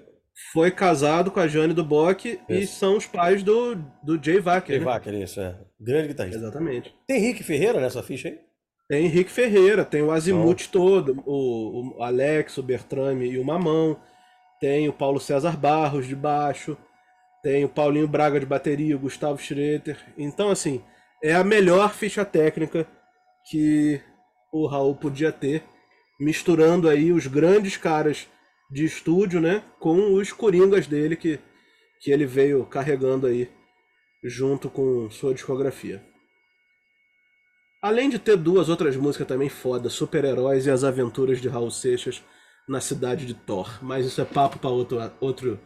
Foi 0.52 0.70
casado 0.70 1.30
com 1.30 1.40
a 1.40 1.48
Jane 1.48 1.72
do 1.72 1.82
Bock 1.82 2.38
e 2.46 2.66
são 2.66 2.98
os 2.98 3.06
pais 3.06 3.42
do, 3.42 3.74
do 4.02 4.22
Jay 4.22 4.38
Wacker. 4.38 4.76
Jay 4.76 4.84
né? 4.84 4.84
Wacker, 4.84 5.14
isso, 5.14 5.40
é. 5.40 5.58
Grande 5.80 6.08
guitarrista. 6.08 6.40
Exatamente. 6.40 6.94
Tem 7.06 7.20
Rick 7.20 7.42
Ferreira 7.42 7.80
nessa 7.80 8.02
ficha 8.02 8.28
aí? 8.28 8.47
Tem 8.88 9.04
Henrique 9.04 9.30
Ferreira, 9.30 9.84
tem 9.84 10.02
o 10.02 10.10
Azimuth 10.10 10.62
oh. 10.66 10.72
todo, 10.72 11.22
o, 11.26 11.98
o, 11.98 12.02
Alex, 12.02 12.56
o 12.56 12.62
Bertrame 12.62 13.30
e 13.30 13.38
o 13.38 13.44
Mamão. 13.44 14.00
Tem 14.60 14.88
o 14.88 14.92
Paulo 14.92 15.20
César 15.20 15.56
Barros 15.56 16.06
de 16.06 16.16
baixo. 16.16 16.76
Tem 17.42 17.64
o 17.64 17.68
Paulinho 17.68 18.08
Braga 18.08 18.40
de 18.40 18.46
bateria, 18.46 18.96
o 18.96 19.00
Gustavo 19.00 19.38
Schroeter. 19.38 19.98
Então, 20.16 20.50
assim, 20.50 20.82
é 21.22 21.34
a 21.34 21.44
melhor 21.44 21.92
ficha 21.92 22.24
técnica 22.24 22.86
que 23.50 24.00
o 24.52 24.66
Raul 24.66 24.96
podia 24.96 25.30
ter, 25.30 25.62
misturando 26.18 26.88
aí 26.88 27.12
os 27.12 27.26
grandes 27.26 27.76
caras 27.76 28.26
de 28.70 28.84
estúdio, 28.84 29.40
né, 29.40 29.62
com 29.78 30.14
os 30.14 30.32
coringas 30.32 30.86
dele 30.86 31.16
que, 31.16 31.38
que 32.00 32.10
ele 32.10 32.26
veio 32.26 32.64
carregando 32.66 33.26
aí 33.26 33.50
junto 34.22 34.68
com 34.68 35.10
sua 35.10 35.32
discografia. 35.32 36.02
Além 37.80 38.10
de 38.10 38.18
ter 38.18 38.36
duas 38.36 38.68
outras 38.68 38.96
músicas 38.96 39.26
também 39.26 39.48
foda, 39.48 39.88
Super-Heróis 39.88 40.66
e 40.66 40.70
As 40.70 40.82
Aventuras 40.82 41.40
de 41.40 41.48
Raul 41.48 41.70
Seixas 41.70 42.22
na 42.68 42.80
cidade 42.80 43.24
de 43.24 43.34
Thor. 43.34 43.78
Mas 43.82 44.04
isso 44.04 44.20
é 44.20 44.24
papo 44.24 44.58
para 44.58 44.70
outro, 44.70 44.98
outro, 45.20 45.60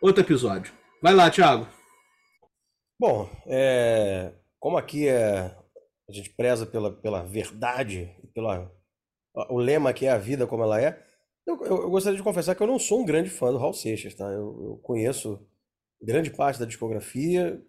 outro 0.00 0.22
episódio. 0.22 0.72
Vai 1.02 1.14
lá, 1.14 1.30
Thiago. 1.30 1.66
Bom, 3.00 3.28
é, 3.46 4.32
como 4.60 4.76
aqui 4.76 5.08
é, 5.08 5.56
a 6.08 6.12
gente 6.12 6.30
preza 6.30 6.66
pela, 6.66 6.92
pela 6.92 7.22
verdade, 7.22 8.14
pela, 8.34 8.70
o 9.50 9.58
lema 9.58 9.92
que 9.92 10.06
é 10.06 10.10
a 10.10 10.18
vida 10.18 10.46
como 10.46 10.62
ela 10.62 10.80
é, 10.80 11.02
eu, 11.46 11.62
eu, 11.64 11.82
eu, 11.82 11.90
gostaria 11.90 12.16
de 12.16 12.22
confessar 12.22 12.54
que 12.54 12.62
eu 12.62 12.66
não 12.66 12.78
sou 12.78 13.02
um 13.02 13.04
grande 13.04 13.28
fã 13.28 13.50
do 13.52 13.58
Raul 13.58 13.74
Seixas, 13.74 14.14
tá? 14.14 14.24
Eu, 14.24 14.64
eu 14.64 14.80
conheço 14.82 15.46
grande 16.00 16.30
parte 16.30 16.58
da 16.58 16.64
discografia, 16.64 17.62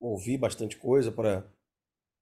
ouvi 0.00 0.36
bastante 0.36 0.76
coisa 0.76 1.10
para 1.10 1.44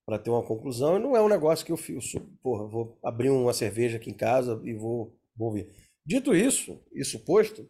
para 0.06 0.18
ter 0.18 0.30
uma 0.30 0.42
conclusão. 0.42 0.96
E 0.96 1.00
não 1.00 1.16
é 1.16 1.20
um 1.20 1.28
negócio 1.28 1.66
que 1.66 1.72
eu 1.72 1.76
fiz, 1.76 2.12
porra, 2.42 2.66
vou 2.66 2.96
abrir 3.02 3.28
uma 3.30 3.52
cerveja 3.52 3.96
aqui 3.96 4.10
em 4.10 4.14
casa 4.14 4.60
e 4.64 4.72
vou, 4.72 5.18
vou 5.36 5.52
ver. 5.52 5.70
Dito 6.06 6.34
isso, 6.34 6.80
isso 6.94 7.18
posto, 7.24 7.68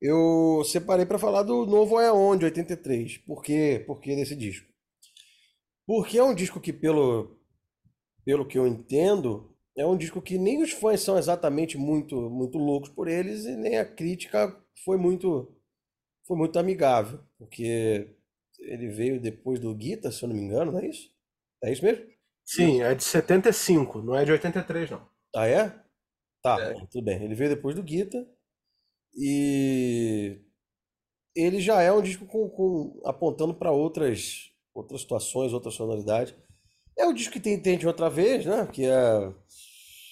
eu 0.00 0.62
separei 0.64 1.04
para 1.04 1.18
falar 1.18 1.42
do 1.42 1.66
novo 1.66 2.00
É 2.00 2.10
Onde, 2.10 2.46
83. 2.46 3.18
Por 3.18 3.42
quê? 3.42 3.84
Por 3.86 4.00
que 4.00 4.16
desse 4.16 4.34
disco? 4.34 4.66
Porque 5.86 6.16
é 6.18 6.24
um 6.24 6.34
disco 6.34 6.58
que, 6.60 6.72
pelo, 6.72 7.36
pelo 8.24 8.46
que 8.46 8.56
eu 8.58 8.66
entendo, 8.66 9.54
é 9.76 9.84
um 9.84 9.96
disco 9.96 10.22
que 10.22 10.38
nem 10.38 10.62
os 10.62 10.70
fãs 10.72 11.02
são 11.02 11.18
exatamente 11.18 11.76
muito, 11.76 12.30
muito 12.30 12.56
loucos 12.56 12.88
por 12.88 13.08
eles 13.08 13.44
e 13.44 13.56
nem 13.56 13.76
a 13.78 13.84
crítica 13.84 14.56
foi 14.84 14.96
muito, 14.96 15.54
foi 16.26 16.36
muito 16.36 16.58
amigável. 16.58 17.20
Porque 17.36 18.08
ele 18.60 18.88
veio 18.88 19.20
depois 19.20 19.60
do 19.60 19.74
Guita, 19.74 20.10
se 20.10 20.22
eu 20.22 20.28
não 20.28 20.36
me 20.36 20.42
engano, 20.42 20.72
não 20.72 20.78
é 20.78 20.86
isso? 20.86 21.10
É 21.62 21.72
isso 21.72 21.84
mesmo? 21.84 22.04
Sim, 22.44 22.82
é 22.82 22.94
de 22.94 23.04
75, 23.04 24.02
não 24.02 24.16
é 24.16 24.24
de 24.24 24.32
83, 24.32 24.90
não. 24.90 25.06
Ah, 25.34 25.46
é? 25.46 25.72
Tá, 26.42 26.60
é. 26.60 26.74
tudo 26.90 27.04
bem. 27.04 27.22
Ele 27.22 27.34
veio 27.34 27.50
depois 27.50 27.76
do 27.76 27.82
Guita. 27.82 28.26
E 29.14 30.40
ele 31.34 31.60
já 31.60 31.80
é 31.82 31.92
um 31.92 32.02
disco 32.02 32.26
com, 32.26 32.48
com 32.48 33.00
apontando 33.04 33.54
para 33.54 33.70
outras 33.70 34.50
outras 34.74 35.00
situações, 35.00 35.52
outras 35.52 35.74
sonoridades. 35.74 36.34
É 36.96 37.06
o 37.06 37.12
disco 37.12 37.32
que 37.32 37.40
tem 37.40 37.60
Tente 37.60 37.86
Outra 37.86 38.08
Vez, 38.08 38.46
né? 38.46 38.68
Que 38.72 38.86
é, 38.86 39.32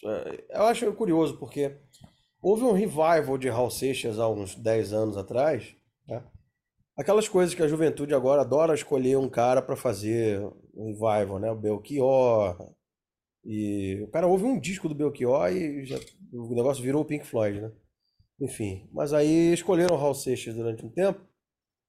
é, 0.04 0.44
Eu 0.50 0.62
acho 0.64 0.92
curioso, 0.94 1.38
porque 1.38 1.76
houve 2.40 2.64
um 2.64 2.72
revival 2.72 3.38
de 3.38 3.48
Raul 3.48 3.70
Seixas 3.70 4.18
há 4.18 4.28
uns 4.28 4.54
10 4.54 4.92
anos 4.92 5.16
atrás, 5.16 5.74
né? 6.06 6.22
Aquelas 6.96 7.28
coisas 7.28 7.54
que 7.54 7.62
a 7.62 7.68
juventude 7.68 8.12
agora 8.12 8.42
adora 8.42 8.74
escolher 8.74 9.16
um 9.16 9.28
cara 9.28 9.62
para 9.62 9.76
fazer 9.76 10.40
revival, 10.86 11.38
né? 11.38 11.50
O 11.50 11.56
Belchior, 11.56 12.74
E 13.44 14.00
o 14.02 14.08
cara 14.08 14.26
ouve 14.26 14.44
um 14.44 14.58
disco 14.60 14.88
do 14.88 14.94
Belchior 14.94 15.50
e 15.52 15.84
já, 15.86 15.98
o 16.32 16.54
negócio 16.54 16.82
virou 16.82 17.02
o 17.02 17.04
Pink 17.04 17.26
Floyd, 17.26 17.60
né? 17.60 17.72
Enfim, 18.40 18.88
mas 18.92 19.12
aí 19.12 19.52
escolheram 19.52 19.96
o 19.96 19.98
Raul 19.98 20.14
Seixas 20.14 20.54
durante 20.54 20.84
um 20.84 20.90
tempo. 20.90 21.20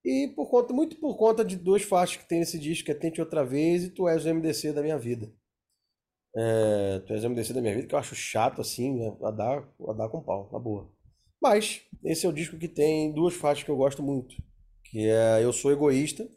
E 0.04 0.30
por 0.36 0.50
conta, 0.50 0.74
muito 0.74 0.98
por 0.98 1.18
conta 1.18 1.44
de 1.46 1.58
duas 1.58 1.84
faixas 1.84 2.18
que 2.18 2.28
tem 2.28 2.40
nesse 2.40 2.58
disco, 2.60 2.86
que 2.86 2.92
é 2.92 2.96
Tente 2.96 3.22
Outra 3.22 3.46
Vez 3.46 3.84
e 3.84 3.92
Tu 3.92 4.08
És 4.08 4.26
o 4.26 4.34
MDC 4.34 4.74
da 4.74 4.82
Minha 4.82 4.98
Vida. 4.98 5.32
É, 6.36 7.00
tu 7.00 7.14
És 7.14 7.24
o 7.24 7.30
MDC 7.30 7.54
da 7.54 7.62
Minha 7.62 7.76
Vida, 7.76 7.88
que 7.88 7.96
eu 7.96 8.00
acho 8.00 8.16
chato 8.16 8.62
assim, 8.62 8.96
né? 8.96 9.16
a, 9.24 9.32
dar, 9.32 9.68
a 9.88 9.94
dar 9.94 10.10
com 10.10 10.22
pau, 10.22 10.50
na 10.52 10.60
boa. 10.60 10.92
Mas 11.42 11.84
esse 12.04 12.26
é 12.26 12.30
o 12.30 12.34
disco 12.34 12.58
que 12.58 12.68
tem 12.68 13.14
duas 13.14 13.34
faixas 13.34 13.64
que 13.64 13.72
eu 13.72 13.78
gosto 13.78 14.04
muito, 14.04 14.36
que 14.86 15.08
é 15.08 15.44
Eu 15.44 15.54
Sou 15.54 15.72
Egoísta 15.72 16.30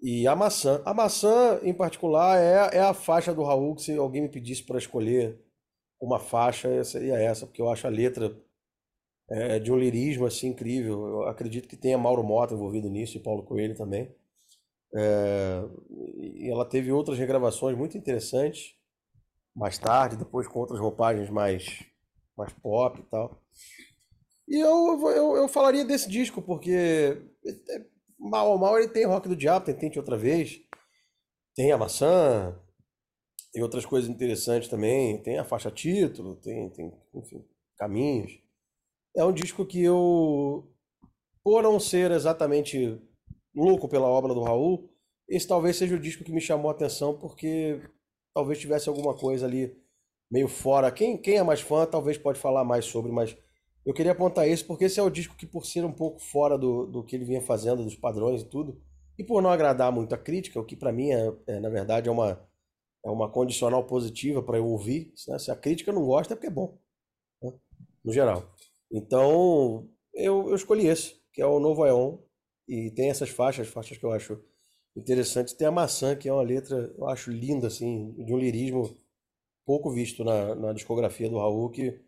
e 0.00 0.26
A 0.26 0.36
Maçã. 0.36 0.82
A 0.84 0.92
Maçã, 0.92 1.60
em 1.62 1.74
particular, 1.74 2.38
é, 2.38 2.78
é 2.78 2.80
a 2.80 2.94
faixa 2.94 3.34
do 3.34 3.42
Raul 3.42 3.74
que 3.74 3.82
se 3.82 3.96
alguém 3.96 4.22
me 4.22 4.28
pedisse 4.28 4.62
para 4.62 4.78
escolher 4.78 5.38
uma 6.00 6.18
faixa, 6.18 6.84
seria 6.84 7.18
essa, 7.18 7.46
porque 7.46 7.62
eu 7.62 7.70
acho 7.70 7.86
a 7.86 7.90
letra 7.90 8.36
é, 9.30 9.58
de 9.58 9.72
um 9.72 9.78
lirismo 9.78 10.26
assim 10.26 10.48
incrível. 10.48 11.06
Eu 11.06 11.22
acredito 11.28 11.68
que 11.68 11.76
tenha 11.76 11.98
Mauro 11.98 12.22
Mota 12.22 12.54
envolvido 12.54 12.88
nisso 12.88 13.16
e 13.16 13.20
Paulo 13.20 13.42
Coelho 13.42 13.74
também. 13.74 14.14
É, 14.94 15.62
e 15.90 16.50
ela 16.50 16.64
teve 16.64 16.92
outras 16.92 17.18
regravações 17.18 17.76
muito 17.76 17.98
interessantes 17.98 18.76
mais 19.54 19.78
tarde, 19.78 20.16
depois 20.16 20.46
com 20.46 20.60
outras 20.60 20.78
roupagens 20.78 21.30
mais, 21.30 21.82
mais 22.36 22.52
pop 22.52 23.00
e 23.00 23.02
tal. 23.04 23.42
E 24.46 24.60
eu, 24.60 25.00
eu, 25.10 25.36
eu 25.36 25.48
falaria 25.48 25.84
desse 25.84 26.08
disco, 26.08 26.42
porque 26.42 27.20
é, 27.70 27.84
mal 28.18 28.50
ou 28.50 28.58
mal 28.58 28.78
ele 28.78 28.88
tem 28.88 29.06
Rock 29.06 29.28
do 29.28 29.36
Diabo, 29.36 29.66
tem 29.66 29.74
Tente 29.74 29.98
Outra 29.98 30.16
Vez, 30.16 30.60
tem 31.54 31.72
a 31.72 31.78
Maçã, 31.78 32.58
tem 33.52 33.62
outras 33.62 33.86
coisas 33.86 34.10
interessantes 34.10 34.68
também, 34.68 35.22
tem 35.22 35.38
a 35.38 35.44
faixa 35.44 35.70
título, 35.70 36.36
tem, 36.36 36.68
tem 36.70 36.92
enfim, 37.14 37.44
Caminhos. 37.76 38.38
É 39.16 39.24
um 39.24 39.32
disco 39.32 39.64
que 39.64 39.82
eu, 39.82 40.70
por 41.42 41.62
não 41.62 41.80
ser 41.80 42.10
exatamente 42.10 43.00
louco 43.54 43.88
pela 43.88 44.08
obra 44.08 44.34
do 44.34 44.42
Raul, 44.42 44.90
esse 45.28 45.48
talvez 45.48 45.76
seja 45.76 45.96
o 45.96 46.00
disco 46.00 46.22
que 46.22 46.32
me 46.32 46.40
chamou 46.40 46.70
a 46.70 46.74
atenção, 46.74 47.18
porque 47.18 47.80
talvez 48.34 48.58
tivesse 48.58 48.88
alguma 48.88 49.16
coisa 49.16 49.46
ali 49.46 49.74
meio 50.30 50.48
fora. 50.48 50.92
Quem, 50.92 51.16
quem 51.16 51.36
é 51.38 51.42
mais 51.42 51.60
fã 51.60 51.86
talvez 51.86 52.18
pode 52.18 52.38
falar 52.38 52.64
mais 52.64 52.84
sobre, 52.84 53.10
mas 53.10 53.36
eu 53.86 53.94
queria 53.94 54.10
apontar 54.10 54.48
isso 54.48 54.66
porque 54.66 54.86
esse 54.86 54.98
é 54.98 55.02
o 55.02 55.08
disco 55.08 55.36
que, 55.36 55.46
por 55.46 55.64
ser 55.64 55.84
um 55.84 55.92
pouco 55.92 56.18
fora 56.18 56.58
do, 56.58 56.86
do 56.86 57.04
que 57.04 57.14
ele 57.14 57.24
vinha 57.24 57.40
fazendo, 57.40 57.84
dos 57.84 57.94
padrões 57.94 58.42
e 58.42 58.44
tudo, 58.44 58.82
e 59.16 59.22
por 59.22 59.40
não 59.40 59.48
agradar 59.48 59.92
muito 59.92 60.12
a 60.12 60.18
crítica, 60.18 60.58
o 60.58 60.64
que 60.64 60.74
para 60.74 60.92
mim 60.92 61.12
é, 61.12 61.32
é, 61.46 61.60
na 61.60 61.68
verdade, 61.68 62.08
é 62.08 62.12
uma, 62.12 62.44
é 63.04 63.08
uma 63.08 63.30
condicional 63.30 63.84
positiva 63.84 64.42
para 64.42 64.58
eu 64.58 64.66
ouvir. 64.66 65.14
Né? 65.28 65.38
Se 65.38 65.52
a 65.52 65.56
crítica 65.56 65.92
não 65.92 66.04
gosta, 66.04 66.34
é 66.34 66.36
porque 66.36 66.48
é 66.48 66.50
bom, 66.50 66.76
né? 67.40 67.52
no 68.04 68.12
geral. 68.12 68.52
Então, 68.90 69.88
eu, 70.12 70.48
eu 70.48 70.56
escolhi 70.56 70.88
esse, 70.88 71.14
que 71.32 71.40
é 71.40 71.46
o 71.46 71.60
Novo 71.60 71.84
Aeon, 71.84 72.18
e 72.68 72.90
tem 72.90 73.08
essas 73.08 73.30
faixas, 73.30 73.68
faixas 73.68 73.96
que 73.96 74.04
eu 74.04 74.10
acho 74.10 74.42
interessantes. 74.96 75.54
Tem 75.54 75.68
a 75.68 75.70
Maçã, 75.70 76.16
que 76.16 76.28
é 76.28 76.32
uma 76.32 76.42
letra, 76.42 76.92
eu 76.98 77.06
acho 77.08 77.30
linda, 77.30 77.68
assim, 77.68 78.12
de 78.14 78.34
um 78.34 78.38
lirismo 78.38 78.98
pouco 79.64 79.92
visto 79.92 80.24
na, 80.24 80.56
na 80.56 80.72
discografia 80.72 81.30
do 81.30 81.38
Raul, 81.38 81.70
que 81.70 82.00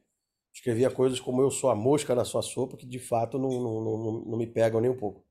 escrevia 0.53 0.91
coisas 0.91 1.21
como 1.21 1.43
Eu 1.43 1.51
Sou 1.51 1.71
a 1.71 1.75
Mosca 1.75 2.15
na 2.15 2.25
Sua 2.25 2.43
Sopa, 2.43 2.77
que 2.77 2.87
de 2.87 2.99
fato 2.99 3.39
não, 3.39 3.49
não, 3.49 3.81
não, 3.81 4.13
não 4.27 4.39
me 4.39 4.47
pegam 4.47 4.81
nem 4.81 4.91
um 4.91 4.97
pouco. 4.97 5.25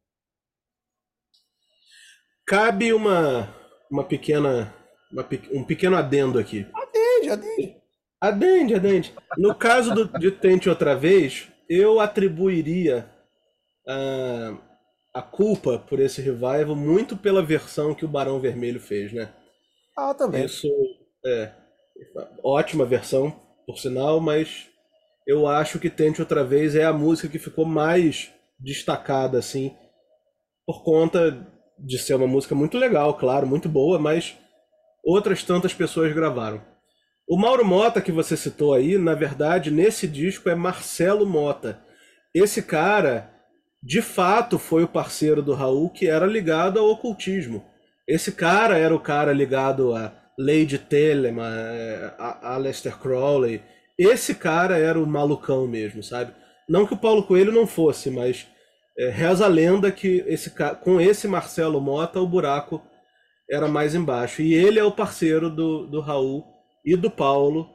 Cabe 2.46 2.94
uma, 2.94 3.54
uma 3.92 4.04
pequena. 4.04 4.74
Uma, 5.12 5.28
um 5.54 5.64
pequeno 5.64 5.98
adendo 5.98 6.40
aqui. 6.40 6.66
Adende, 6.74 7.30
adende. 7.30 7.78
Adende, 8.20 8.76
adende. 8.76 9.14
No 9.38 9.54
caso 9.54 9.94
do, 9.94 10.20
de 10.20 10.32
Tente 10.32 10.70
Outra 10.70 10.96
Vez, 10.96 11.50
eu 11.70 12.00
atribuiria 12.00 13.10
a, 13.88 14.58
a 15.14 15.22
culpa 15.22 15.78
por 15.78 16.00
esse 16.00 16.22
revival 16.22 16.76
muito 16.76 17.16
pela 17.18 17.44
versão 17.44 17.94
que 17.94 18.06
o 18.06 18.10
Barão 18.10 18.40
Vermelho 18.40 18.80
fez, 18.80 19.14
né? 19.14 19.34
Ah, 19.96 20.14
também. 20.14 20.46
Isso 20.46 20.68
é 21.26 21.52
ótima 22.44 22.86
versão, 22.86 23.32
por 23.66 23.78
sinal, 23.78 24.20
mas 24.20 24.70
eu 25.28 25.46
acho 25.46 25.78
que 25.78 25.90
Tente 25.90 26.22
Outra 26.22 26.44
Vez 26.44 26.74
é 26.74 26.86
a 26.86 26.94
música 26.94 27.28
que 27.28 27.38
ficou 27.38 27.66
mais 27.66 28.32
destacada, 28.58 29.38
assim, 29.38 29.76
por 30.66 30.84
conta 30.84 31.46
de 31.78 32.00
ser 32.00 32.16
uma 32.16 32.26
música 32.26 32.56
muito 32.56 32.78
legal, 32.78 33.14
claro, 33.16 33.46
muito 33.46 33.68
boa, 33.68 34.00
mas 34.00 34.38
outras 35.04 35.44
tantas 35.44 35.74
pessoas 35.74 36.14
gravaram. 36.14 36.62
O 37.28 37.38
Mauro 37.38 37.66
Mota 37.66 38.02
que 38.02 38.12
você 38.12 38.38
citou 38.38 38.74
aí, 38.74 38.98
na 38.98 39.14
verdade, 39.14 39.70
nesse 39.70 40.08
disco 40.08 40.50
é 40.50 40.56
Marcelo 40.56 41.26
Mota. 41.26 41.82
Esse 42.34 42.62
cara, 42.62 43.30
de 43.84 44.02
fato, 44.02 44.58
foi 44.58 44.84
o 44.84 44.88
parceiro 44.88 45.42
do 45.42 45.54
Raul 45.54 45.90
que 45.90 46.08
era 46.08 46.26
ligado 46.26 46.80
ao 46.80 46.90
ocultismo. 46.90 47.66
Esse 48.08 48.32
cara 48.32 48.78
era 48.78 48.96
o 48.96 49.00
cara 49.00 49.34
ligado 49.34 49.94
a 49.94 50.14
Lady 50.40 50.78
Telemann, 50.78 52.14
a 52.18 52.54
Aleister 52.54 52.98
Crowley. 52.98 53.62
Esse 53.98 54.36
cara 54.36 54.78
era 54.78 55.00
o 55.00 55.08
malucão 55.08 55.68
mesmo, 55.68 56.04
sabe? 56.04 56.34
Não 56.70 56.86
que 56.86 56.94
o 56.94 56.98
Paulo 56.98 57.24
Coelho 57.24 57.52
não 57.52 57.66
fosse, 57.66 58.12
mas 58.12 58.48
é, 58.98 59.10
reza 59.10 59.46
a 59.46 59.48
lenda 59.48 59.92
que 59.92 60.24
esse, 60.28 60.52
com 60.82 61.00
esse 61.00 61.28
Marcelo 61.28 61.80
Mota 61.80 62.20
o 62.20 62.28
buraco 62.28 62.82
era 63.50 63.68
mais 63.68 63.96
embaixo. 63.96 64.42
E 64.42 64.54
ele 64.54 64.80
é 64.80 64.84
o 64.84 64.92
parceiro 64.92 65.50
do, 65.50 65.88
do 65.88 66.02
Raul 66.02 66.46
e 66.86 66.96
do 66.96 67.10
Paulo 67.10 67.70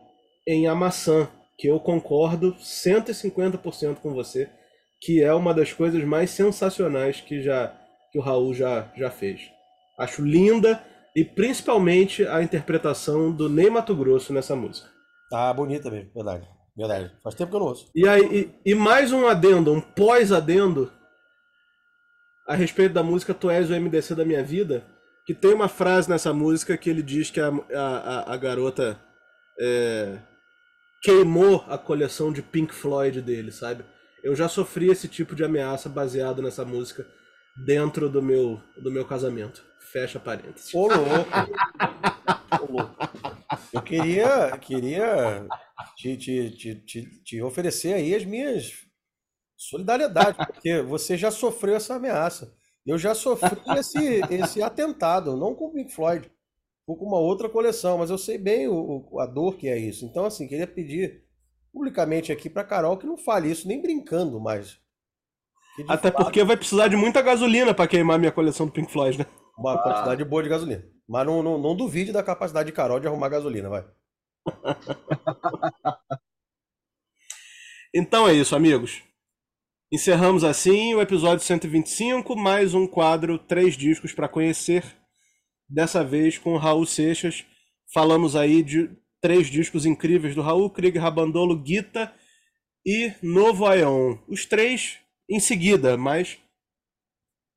em 0.47 0.67
A 0.67 0.75
Maçã, 0.75 1.29
que 1.57 1.69
eu 1.69 1.81
concordo 1.81 2.55
150% 2.55 3.97
com 3.97 4.13
você, 4.13 4.49
que 5.01 5.23
é 5.23 5.33
uma 5.33 5.55
das 5.55 5.73
coisas 5.73 6.03
mais 6.05 6.31
sensacionais 6.31 7.21
que 7.21 7.43
já 7.43 7.75
que 8.13 8.19
o 8.19 8.23
Raul 8.23 8.53
já, 8.53 8.93
já 8.97 9.11
fez. 9.11 9.51
Acho 9.99 10.23
linda 10.23 10.83
e 11.17 11.25
principalmente 11.25 12.27
a 12.27 12.43
interpretação 12.43 13.33
do 13.33 13.49
Ney 13.49 13.71
Mato 13.71 13.95
Grosso 13.95 14.33
nessa 14.33 14.55
música. 14.55 14.89
Tá 15.33 15.51
bonita 15.51 15.91
mesmo, 15.91 16.11
verdade. 16.15 16.47
Verdade. 16.77 17.11
Faz 17.23 17.35
tempo 17.35 17.51
que 17.51 17.57
eu 17.57 17.61
não 17.61 17.69
ouço. 17.69 17.91
E 17.95 18.07
aí 18.07 18.53
e, 18.65 18.73
e 18.73 18.75
mais 18.75 19.13
um 19.13 19.27
adendo, 19.27 19.73
um 19.73 19.81
pós-adendo 19.81 20.93
a 22.47 22.55
respeito 22.55 22.93
da 22.93 23.03
música 23.03 23.33
Tu 23.33 23.49
és 23.49 23.71
o 23.71 23.73
MDC 23.73 24.15
da 24.15 24.27
minha 24.27 24.45
vida, 24.45 24.85
que 25.25 25.33
tem 25.33 25.55
uma 25.55 25.69
frase 25.69 26.11
nessa 26.11 26.35
música 26.35 26.77
que 26.77 26.91
ele 26.91 27.03
diz 27.03 27.31
que 27.31 27.41
a, 27.41 27.49
a, 27.49 28.35
a 28.35 28.37
garota 28.37 29.01
é, 29.59 30.19
queimou 31.03 31.65
a 31.67 31.79
coleção 31.79 32.31
de 32.31 32.43
Pink 32.43 32.75
Floyd 32.75 33.23
dele, 33.23 33.53
sabe? 33.53 33.87
Eu 34.23 34.37
já 34.37 34.49
sofri 34.49 34.91
esse 34.91 35.09
tipo 35.09 35.35
de 35.35 35.43
ameaça 35.43 35.89
baseado 35.89 36.43
nessa 36.43 36.63
música 36.63 37.07
dentro 37.65 38.07
do 38.07 38.21
meu, 38.21 38.61
do 38.77 38.93
meu 38.93 39.07
casamento. 39.07 39.65
Fecha 39.93 40.19
parênteses. 40.19 40.73
Ô, 40.75 40.87
louco. 40.87 41.31
Ô, 42.63 42.73
louco. 42.73 42.97
Eu 43.73 43.83
queria, 43.83 44.57
queria 44.59 45.47
te, 45.97 46.17
te, 46.17 46.51
te, 46.51 46.75
te, 46.77 47.23
te 47.23 47.43
oferecer 47.43 47.93
aí 47.93 48.15
as 48.15 48.25
minhas 48.25 48.73
solidariedade, 49.55 50.39
porque 50.47 50.81
você 50.81 51.17
já 51.17 51.31
sofreu 51.31 51.77
essa 51.77 51.95
ameaça. 51.95 52.53
Eu 52.87 52.99
já 52.99 53.15
sofri 53.15 53.61
esse, 53.77 54.21
esse 54.31 54.63
atentado, 54.63 55.37
não 55.37 55.55
com 55.55 55.67
o 55.67 55.73
Pink 55.73 55.93
Floyd, 55.93 56.31
com 56.87 56.95
uma 56.95 57.19
outra 57.19 57.49
coleção, 57.49 57.99
mas 57.99 58.11
eu 58.11 58.19
sei 58.19 58.39
bem 58.39 58.67
o, 58.67 59.07
o, 59.11 59.21
a 59.21 59.27
dor 59.27 59.57
que 59.57 59.69
é 59.69 59.79
isso. 59.79 60.05
Então, 60.05 60.25
assim, 60.25 60.49
queria 60.49 60.67
pedir 60.67 61.23
publicamente 61.73 62.33
aqui 62.33 62.51
para 62.51 62.65
Carol 62.65 62.97
que 62.97 63.07
não 63.07 63.17
fale 63.17 63.51
isso 63.51 63.69
nem 63.69 63.81
brincando 63.81 64.41
mais. 64.41 64.81
Até 65.89 66.11
fato, 66.11 66.25
porque 66.25 66.43
vai 66.45 66.57
precisar 66.57 66.89
de 66.89 66.97
muita 66.97 67.23
gasolina 67.23 67.73
para 67.73 67.87
queimar 67.87 68.19
minha 68.19 68.33
coleção 68.33 68.67
do 68.67 68.73
Pink 68.73 68.91
Floyd, 68.91 69.19
né? 69.19 69.27
Uma 69.63 69.75
ah. 69.75 69.79
quantidade 69.79 70.25
boa 70.25 70.43
de 70.43 70.49
gasolina. 70.49 70.85
Mas 71.09 71.25
não, 71.25 71.43
não, 71.43 71.57
não 71.57 71.77
duvide 71.77 72.11
da 72.13 72.23
capacidade 72.23 72.67
de 72.67 72.73
Carol 72.73 72.99
de 72.99 73.07
arrumar 73.07 73.29
gasolina, 73.29 73.69
vai. 73.69 73.85
então 77.95 78.29
é 78.29 78.35
isso, 78.35 78.57
amigos. 78.57 79.03
Encerramos 79.93 80.43
assim 80.43 80.95
o 80.95 81.01
episódio 81.01 81.45
125, 81.45 82.35
mais 82.35 82.75
um 82.75 82.87
quadro, 82.87 83.39
três 83.39 83.77
discos 83.77 84.13
para 84.13 84.29
conhecer. 84.29 84.85
Dessa 85.69 86.03
vez 86.03 86.39
com 86.39 86.57
Raul 86.57 86.85
Seixas. 86.85 87.45
Falamos 87.95 88.35
aí 88.35 88.63
de 88.63 88.91
três 89.21 89.47
discos 89.47 89.87
incríveis 89.87 90.35
do 90.35 90.43
Raul, 90.43 90.71
Krieg 90.71 90.99
Rabandolo, 90.99 91.57
Guita 91.57 92.13
e 92.85 93.13
Novo 93.23 93.65
Aeon. 93.67 94.19
Os 94.27 94.45
três 94.45 94.99
em 95.31 95.39
seguida, 95.39 95.97
mas 95.97 96.39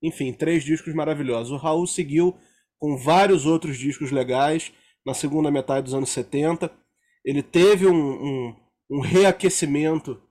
enfim, 0.07 0.31
três 0.33 0.63
discos 0.63 0.93
maravilhosos. 0.93 1.51
O 1.51 1.57
Raul 1.57 1.87
seguiu 1.87 2.35
com 2.79 2.97
vários 2.97 3.45
outros 3.45 3.77
discos 3.77 4.11
legais 4.11 4.71
na 5.05 5.13
segunda 5.13 5.51
metade 5.51 5.85
dos 5.85 5.93
anos 5.93 6.09
70. 6.09 6.71
Ele 7.23 7.41
teve 7.41 7.87
um, 7.87 7.93
um, 7.93 8.55
um 8.91 8.99
reaquecimento 9.01 10.21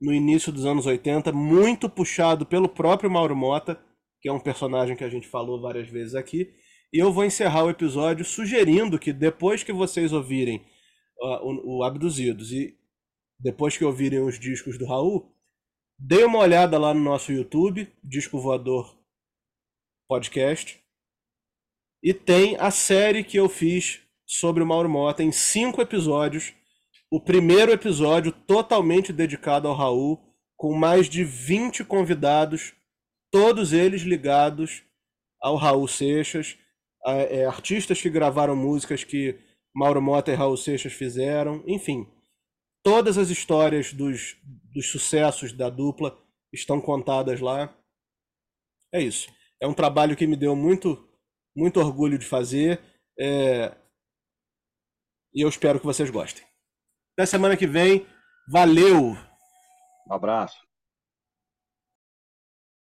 no 0.00 0.12
início 0.12 0.52
dos 0.52 0.66
anos 0.66 0.84
80, 0.84 1.32
muito 1.32 1.88
puxado 1.88 2.44
pelo 2.44 2.68
próprio 2.68 3.10
Mauro 3.10 3.36
Mota, 3.36 3.80
que 4.20 4.28
é 4.28 4.32
um 4.32 4.40
personagem 4.40 4.96
que 4.96 5.04
a 5.04 5.08
gente 5.08 5.28
falou 5.28 5.60
várias 5.60 5.88
vezes 5.88 6.14
aqui. 6.14 6.50
E 6.92 6.98
eu 6.98 7.12
vou 7.12 7.24
encerrar 7.24 7.64
o 7.64 7.70
episódio 7.70 8.24
sugerindo 8.24 8.98
que 8.98 9.12
depois 9.12 9.62
que 9.62 9.72
vocês 9.72 10.12
ouvirem 10.12 10.58
uh, 11.20 11.46
o, 11.46 11.78
o 11.78 11.82
Abduzidos 11.84 12.52
e 12.52 12.76
depois 13.38 13.76
que 13.76 13.84
ouvirem 13.84 14.20
os 14.20 14.38
discos 14.38 14.76
do 14.76 14.86
Raul, 14.86 15.32
deem 15.98 16.24
uma 16.24 16.40
olhada 16.40 16.78
lá 16.78 16.92
no 16.92 17.00
nosso 17.00 17.32
YouTube, 17.32 17.88
Disco 18.02 18.40
Voador 18.40 19.01
Podcast. 20.12 20.78
E 22.02 22.12
tem 22.12 22.54
a 22.58 22.70
série 22.70 23.24
que 23.24 23.38
eu 23.38 23.48
fiz 23.48 24.02
sobre 24.26 24.62
o 24.62 24.66
Mauro 24.66 24.88
Mota 24.88 25.22
em 25.22 25.32
cinco 25.32 25.80
episódios. 25.80 26.52
O 27.10 27.18
primeiro 27.18 27.72
episódio 27.72 28.30
totalmente 28.30 29.10
dedicado 29.10 29.68
ao 29.68 29.74
Raul, 29.74 30.20
com 30.54 30.74
mais 30.74 31.08
de 31.08 31.24
20 31.24 31.82
convidados, 31.84 32.74
todos 33.30 33.72
eles 33.72 34.02
ligados 34.02 34.82
ao 35.40 35.56
Raul 35.56 35.88
Seixas 35.88 36.58
é, 37.06 37.46
artistas 37.46 38.00
que 38.00 38.10
gravaram 38.10 38.54
músicas 38.54 39.02
que 39.02 39.38
Mauro 39.74 40.02
Mota 40.02 40.30
e 40.30 40.34
Raul 40.34 40.58
Seixas 40.58 40.92
fizeram, 40.92 41.64
enfim. 41.66 42.06
Todas 42.84 43.16
as 43.16 43.30
histórias 43.30 43.94
dos, 43.94 44.36
dos 44.74 44.90
sucessos 44.90 45.54
da 45.54 45.70
dupla 45.70 46.18
estão 46.52 46.82
contadas 46.82 47.40
lá. 47.40 47.74
É 48.92 49.00
isso. 49.00 49.32
É 49.62 49.66
um 49.68 49.72
trabalho 49.72 50.16
que 50.16 50.26
me 50.26 50.34
deu 50.34 50.56
muito, 50.56 51.08
muito 51.56 51.78
orgulho 51.78 52.18
de 52.18 52.26
fazer. 52.26 52.80
É... 53.16 53.72
E 55.32 55.40
eu 55.40 55.48
espero 55.48 55.78
que 55.78 55.86
vocês 55.86 56.10
gostem. 56.10 56.44
Até 57.12 57.26
semana 57.26 57.56
que 57.56 57.64
vem. 57.64 58.04
Valeu! 58.50 59.16
Um 60.08 60.12
abraço. 60.12 60.60